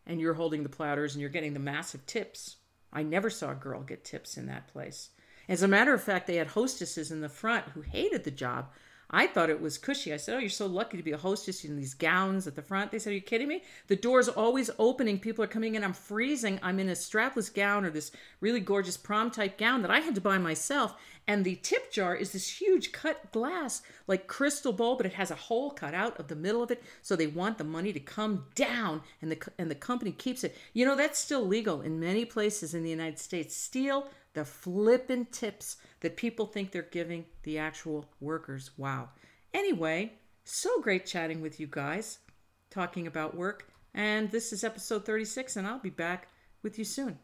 and 0.06 0.22
you're 0.22 0.36
holding 0.36 0.64
the 0.64 0.70
platters 0.70 1.16
and 1.16 1.22
you're 1.22 1.30
getting 1.32 1.54
the 1.54 1.60
massive 1.60 2.06
tips. 2.06 2.58
I 2.92 3.02
never 3.02 3.30
saw 3.30 3.52
a 3.52 3.56
girl 3.56 3.82
get 3.82 4.06
tips 4.06 4.38
in 4.38 4.46
that 4.48 4.68
place. 4.68 5.10
As 5.50 5.62
a 5.62 5.68
matter 5.68 5.94
of 5.94 6.04
fact, 6.04 6.28
they 6.28 6.36
had 6.36 6.48
hostesses 6.48 7.12
in 7.12 7.22
the 7.22 7.30
front 7.30 7.66
who 7.70 7.82
hated 7.82 8.24
the 8.24 8.32
job 8.32 8.68
I 9.16 9.28
thought 9.28 9.52
it 9.52 9.62
was 9.62 9.78
cushy. 9.78 10.12
I 10.12 10.18
said, 10.18 10.36
Oh, 10.36 10.40
you're 10.40 10.50
so 10.50 10.66
lucky 10.66 10.98
to 10.98 11.04
be 11.04 11.12
a 11.12 11.18
hostess 11.18 11.64
in 11.64 11.76
these 11.76 11.94
gowns 11.94 12.48
at 12.48 12.56
the 12.56 12.64
front. 12.64 12.92
They 12.92 12.98
said, 12.98 13.12
Are 13.12 13.16
you 13.16 13.22
kidding 13.22 13.48
me? 13.48 13.62
The 13.86 13.96
door's 13.96 14.28
always 14.28 14.72
opening. 14.80 15.20
People 15.20 15.44
are 15.44 15.48
coming 15.48 15.76
in. 15.76 15.84
I'm 15.84 15.94
freezing. 15.94 16.60
I'm 16.64 16.80
in 16.80 16.90
a 16.90 16.94
strapless 16.94 17.54
gown 17.54 17.86
or 17.86 17.92
this 17.92 18.12
really 18.42 18.60
gorgeous 18.60 18.98
prom 18.98 19.30
type 19.30 19.60
gown 19.60 19.84
that 19.84 19.92
I 19.92 20.00
had 20.00 20.16
to 20.16 20.22
buy 20.22 20.40
myself. 20.40 20.96
And 21.28 21.46
the 21.46 21.58
tip 21.58 21.92
jar 21.92 22.16
is 22.16 22.32
this 22.32 22.60
huge 22.60 22.92
cut 22.92 23.32
glass, 23.32 23.84
like 24.08 24.26
crystal 24.26 24.74
bowl, 24.74 24.96
but 24.96 25.06
it 25.06 25.14
has 25.14 25.30
a 25.30 25.36
hole 25.36 25.70
cut 25.70 25.94
out 25.94 26.20
of 26.20 26.28
the 26.28 26.36
middle 26.36 26.64
of 26.64 26.72
it. 26.72 26.84
So 27.04 27.16
they 27.16 27.28
want 27.28 27.60
the 27.60 27.64
money 27.64 27.94
to 27.94 28.00
come 28.00 28.46
down 28.56 29.04
and 29.22 29.32
the, 29.32 29.38
and 29.60 29.70
the 29.70 29.76
company 29.76 30.12
keeps 30.12 30.44
it. 30.44 30.58
You 30.74 30.88
know, 30.88 30.96
that's 30.96 31.20
still 31.20 31.46
legal 31.46 31.82
in 31.82 32.00
many 32.00 32.26
places 32.26 32.74
in 32.74 32.82
the 32.82 32.90
United 32.90 33.20
States. 33.20 33.56
Steal 33.56 34.08
the 34.34 34.46
flippin' 34.46 35.26
tips 35.26 35.78
that 36.02 36.18
people 36.18 36.46
think 36.46 36.72
they're 36.72 36.82
giving 36.82 37.26
the 37.44 37.58
actual 37.58 38.06
workers. 38.20 38.72
Wow. 38.78 39.10
Anyway, 39.54 40.14
so 40.44 40.82
great 40.82 41.06
chatting 41.06 41.42
with 41.42 41.60
you 41.60 41.68
guys, 41.70 42.20
talking 42.70 43.08
about 43.08 43.36
work. 43.36 43.70
And 43.94 44.32
this 44.32 44.52
is 44.52 44.64
episode 44.64 45.06
36, 45.06 45.56
and 45.56 45.68
I'll 45.68 45.80
be 45.80 45.90
back 45.90 46.30
with 46.64 46.80
you 46.80 46.86
soon. 46.86 47.20